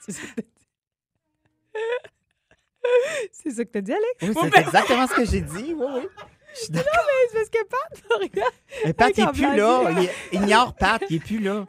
C'est 0.00 0.12
ça 0.12 0.20
que 0.22 0.32
t'as 0.36 0.42
dit. 0.42 0.48
C'est 3.32 3.50
ça 3.50 3.64
que 3.64 3.70
t'as 3.70 3.80
dit, 3.80 3.92
Alex? 3.92 4.06
Oui, 4.22 4.50
c'est 4.52 4.60
exactement 4.60 5.06
ce 5.06 5.14
que 5.14 5.24
j'ai 5.24 5.40
dit. 5.40 5.74
Oui, 5.74 5.86
oui. 5.94 6.02
Je 6.54 6.60
suis 6.60 6.72
Non, 6.72 6.80
mais 6.80 7.28
c'est 7.30 7.38
parce 7.38 7.48
que 7.50 7.68
Pat, 7.68 8.20
regarde. 8.20 8.54
Mais 8.84 8.92
Pat, 8.92 9.12
il 9.16 9.24
est 9.24 9.32
plus 9.32 9.56
là. 9.56 9.90
Il 10.32 10.42
ignore 10.42 10.74
Pat, 10.74 11.02
il 11.08 11.16
est 11.16 11.20
plus 11.20 11.38
là. 11.38 11.66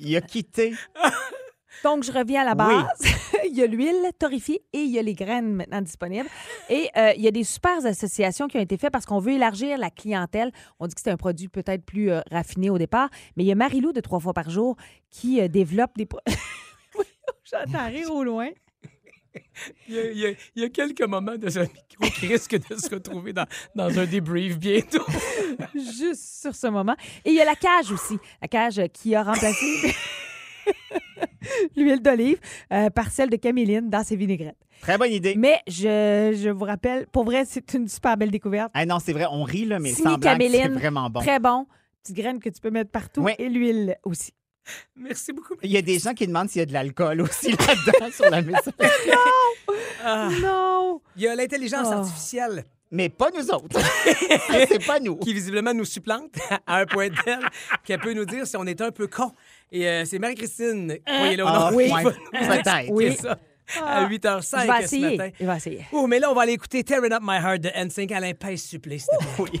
Il 0.00 0.16
a 0.16 0.20
quitté. 0.20 0.74
Donc, 1.84 2.02
je 2.02 2.12
reviens 2.12 2.42
à 2.42 2.44
la 2.44 2.54
base. 2.54 2.86
il 3.48 3.56
y 3.56 3.62
a 3.62 3.66
l'huile 3.66 4.10
torréfiée 4.18 4.62
et 4.72 4.78
il 4.78 4.90
y 4.90 4.98
a 4.98 5.02
les 5.02 5.14
graines 5.14 5.54
maintenant 5.54 5.80
disponibles. 5.80 6.28
Et 6.68 6.88
euh, 6.96 7.12
il 7.16 7.22
y 7.22 7.28
a 7.28 7.30
des 7.30 7.44
super 7.44 7.84
associations 7.84 8.48
qui 8.48 8.56
ont 8.56 8.60
été 8.60 8.76
faites 8.76 8.92
parce 8.92 9.06
qu'on 9.06 9.18
veut 9.18 9.32
élargir 9.32 9.78
la 9.78 9.90
clientèle. 9.90 10.52
On 10.80 10.86
dit 10.86 10.94
que 10.94 11.00
c'est 11.00 11.10
un 11.10 11.16
produit 11.16 11.48
peut-être 11.48 11.84
plus 11.84 12.10
euh, 12.10 12.20
raffiné 12.30 12.70
au 12.70 12.78
départ, 12.78 13.08
mais 13.36 13.44
il 13.44 13.46
y 13.46 13.52
a 13.52 13.54
Marilou 13.54 13.92
de 13.92 14.00
trois 14.00 14.20
fois 14.20 14.32
par 14.32 14.50
jour 14.50 14.76
qui 15.10 15.40
euh, 15.40 15.48
développe 15.48 15.92
des... 15.96 16.08
J'entends 17.44 17.86
rire 17.86 18.12
au 18.12 18.24
loin. 18.24 18.48
Il 19.88 19.94
y, 19.94 19.98
a, 19.98 20.10
il 20.10 20.18
y 20.18 20.26
a- 20.26 20.30
il 20.56 20.62
y 20.62 20.64
a 20.64 20.68
quelques 20.70 21.02
moments 21.02 21.36
de 21.36 21.48
ce 21.48 21.60
micro 21.60 22.06
qui 22.18 22.26
risquent 22.28 22.58
de 22.68 22.76
se 22.76 22.88
retrouver 22.94 23.32
dans, 23.32 23.46
dans 23.74 23.98
un 23.98 24.06
débrief 24.06 24.58
bientôt. 24.58 25.04
Juste 25.74 26.40
sur 26.42 26.54
ce 26.54 26.66
moment. 26.68 26.94
Et 27.24 27.30
il 27.30 27.34
y 27.36 27.40
a 27.40 27.44
la 27.44 27.54
cage 27.56 27.90
aussi. 27.92 28.18
La 28.40 28.48
cage 28.48 28.80
qui 28.92 29.14
a 29.14 29.22
remplacé 29.22 29.94
l'huile 31.76 32.00
d'olive 32.02 32.38
euh, 32.72 32.90
par 32.90 33.10
celle 33.10 33.30
de 33.30 33.36
caméline 33.36 33.88
dans 33.90 34.02
ses 34.04 34.16
vinaigrettes. 34.16 34.56
Très 34.80 34.98
bonne 34.98 35.12
idée. 35.12 35.34
Mais 35.36 35.60
je, 35.66 36.36
je 36.40 36.48
vous 36.50 36.64
rappelle, 36.64 37.06
pour 37.08 37.24
vrai, 37.24 37.44
c'est 37.44 37.74
une 37.74 37.88
super 37.88 38.16
belle 38.16 38.30
découverte. 38.30 38.70
Ah 38.74 38.86
non, 38.86 38.98
c'est 38.98 39.12
vrai, 39.12 39.26
on 39.30 39.42
rit, 39.42 39.64
là, 39.64 39.78
mais 39.78 39.90
Signé 39.90 40.10
sans 40.10 40.18
blague, 40.18 40.42
c'est 40.50 40.68
vraiment 40.68 41.10
bon. 41.10 41.20
Très 41.20 41.40
bon. 41.40 41.66
Petite 42.02 42.16
graine 42.16 42.38
que 42.40 42.48
tu 42.48 42.60
peux 42.60 42.70
mettre 42.70 42.90
partout 42.90 43.22
Oui. 43.22 43.32
et 43.38 43.48
l'huile 43.48 43.96
aussi. 44.04 44.32
Merci 44.96 45.32
beaucoup. 45.32 45.54
Il 45.62 45.70
y 45.70 45.76
a 45.76 45.82
des 45.82 45.98
gens 45.98 46.14
qui 46.14 46.26
demandent 46.26 46.48
s'il 46.48 46.60
y 46.60 46.62
a 46.62 46.66
de 46.66 46.72
l'alcool 46.72 47.20
aussi 47.22 47.50
là-dedans 47.52 48.10
sur 48.12 48.28
la 48.30 48.42
maison. 48.42 48.72
Ah. 50.04 50.28
Non! 50.40 51.00
Il 51.16 51.22
y 51.22 51.28
a 51.28 51.34
l'intelligence 51.34 51.86
Oh. 51.90 51.92
artificielle. 51.98 52.64
Mais 52.90 53.10
pas 53.10 53.28
nous 53.36 53.50
autres. 53.50 53.78
Ça, 53.78 54.66
c'est 54.68 54.84
pas 54.86 54.98
nous. 54.98 55.16
Qui 55.16 55.34
visiblement 55.34 55.74
nous 55.74 55.84
supplante 55.84 56.32
à 56.66 56.78
un 56.78 56.86
point 56.86 57.08
tel 57.24 57.40
qu'elle 57.84 58.00
peut 58.00 58.14
nous 58.14 58.24
dire 58.24 58.46
si 58.46 58.56
on 58.56 58.64
est 58.64 58.80
un 58.80 58.90
peu 58.90 59.06
con. 59.08 59.30
Et 59.70 59.86
euh, 59.86 60.04
c'est 60.06 60.18
Marie-Christine, 60.18 60.96
voyez-le 61.06 61.44
au 61.44 61.46
Ah, 61.48 61.70
oui. 61.74 61.92
Peut-être. 62.32 62.88
Oui. 62.88 63.14
ça 63.14 63.38
Ah. 63.78 64.04
à 64.04 64.08
8h05 64.08 64.62
Je 64.62 64.66
vais 64.66 64.78
ce 64.78 64.82
essayer. 64.84 65.16
matin. 65.18 65.30
Je 65.38 65.44
vais 65.46 65.56
essayer. 65.58 65.86
Oh, 65.92 66.06
mais 66.06 66.18
là, 66.18 66.30
on 66.30 66.34
va 66.34 66.42
aller 66.42 66.54
écouter 66.54 66.82
Tearing 66.82 67.12
Up 67.12 67.20
My 67.22 67.36
Heart 67.36 67.60
de 67.60 67.68
NSYNC. 67.84 68.12
Alain, 68.12 68.32
pèse 68.32 68.62
supplé, 68.62 68.98
s'il 68.98 69.08
te 69.18 69.42
plaît. 69.42 69.60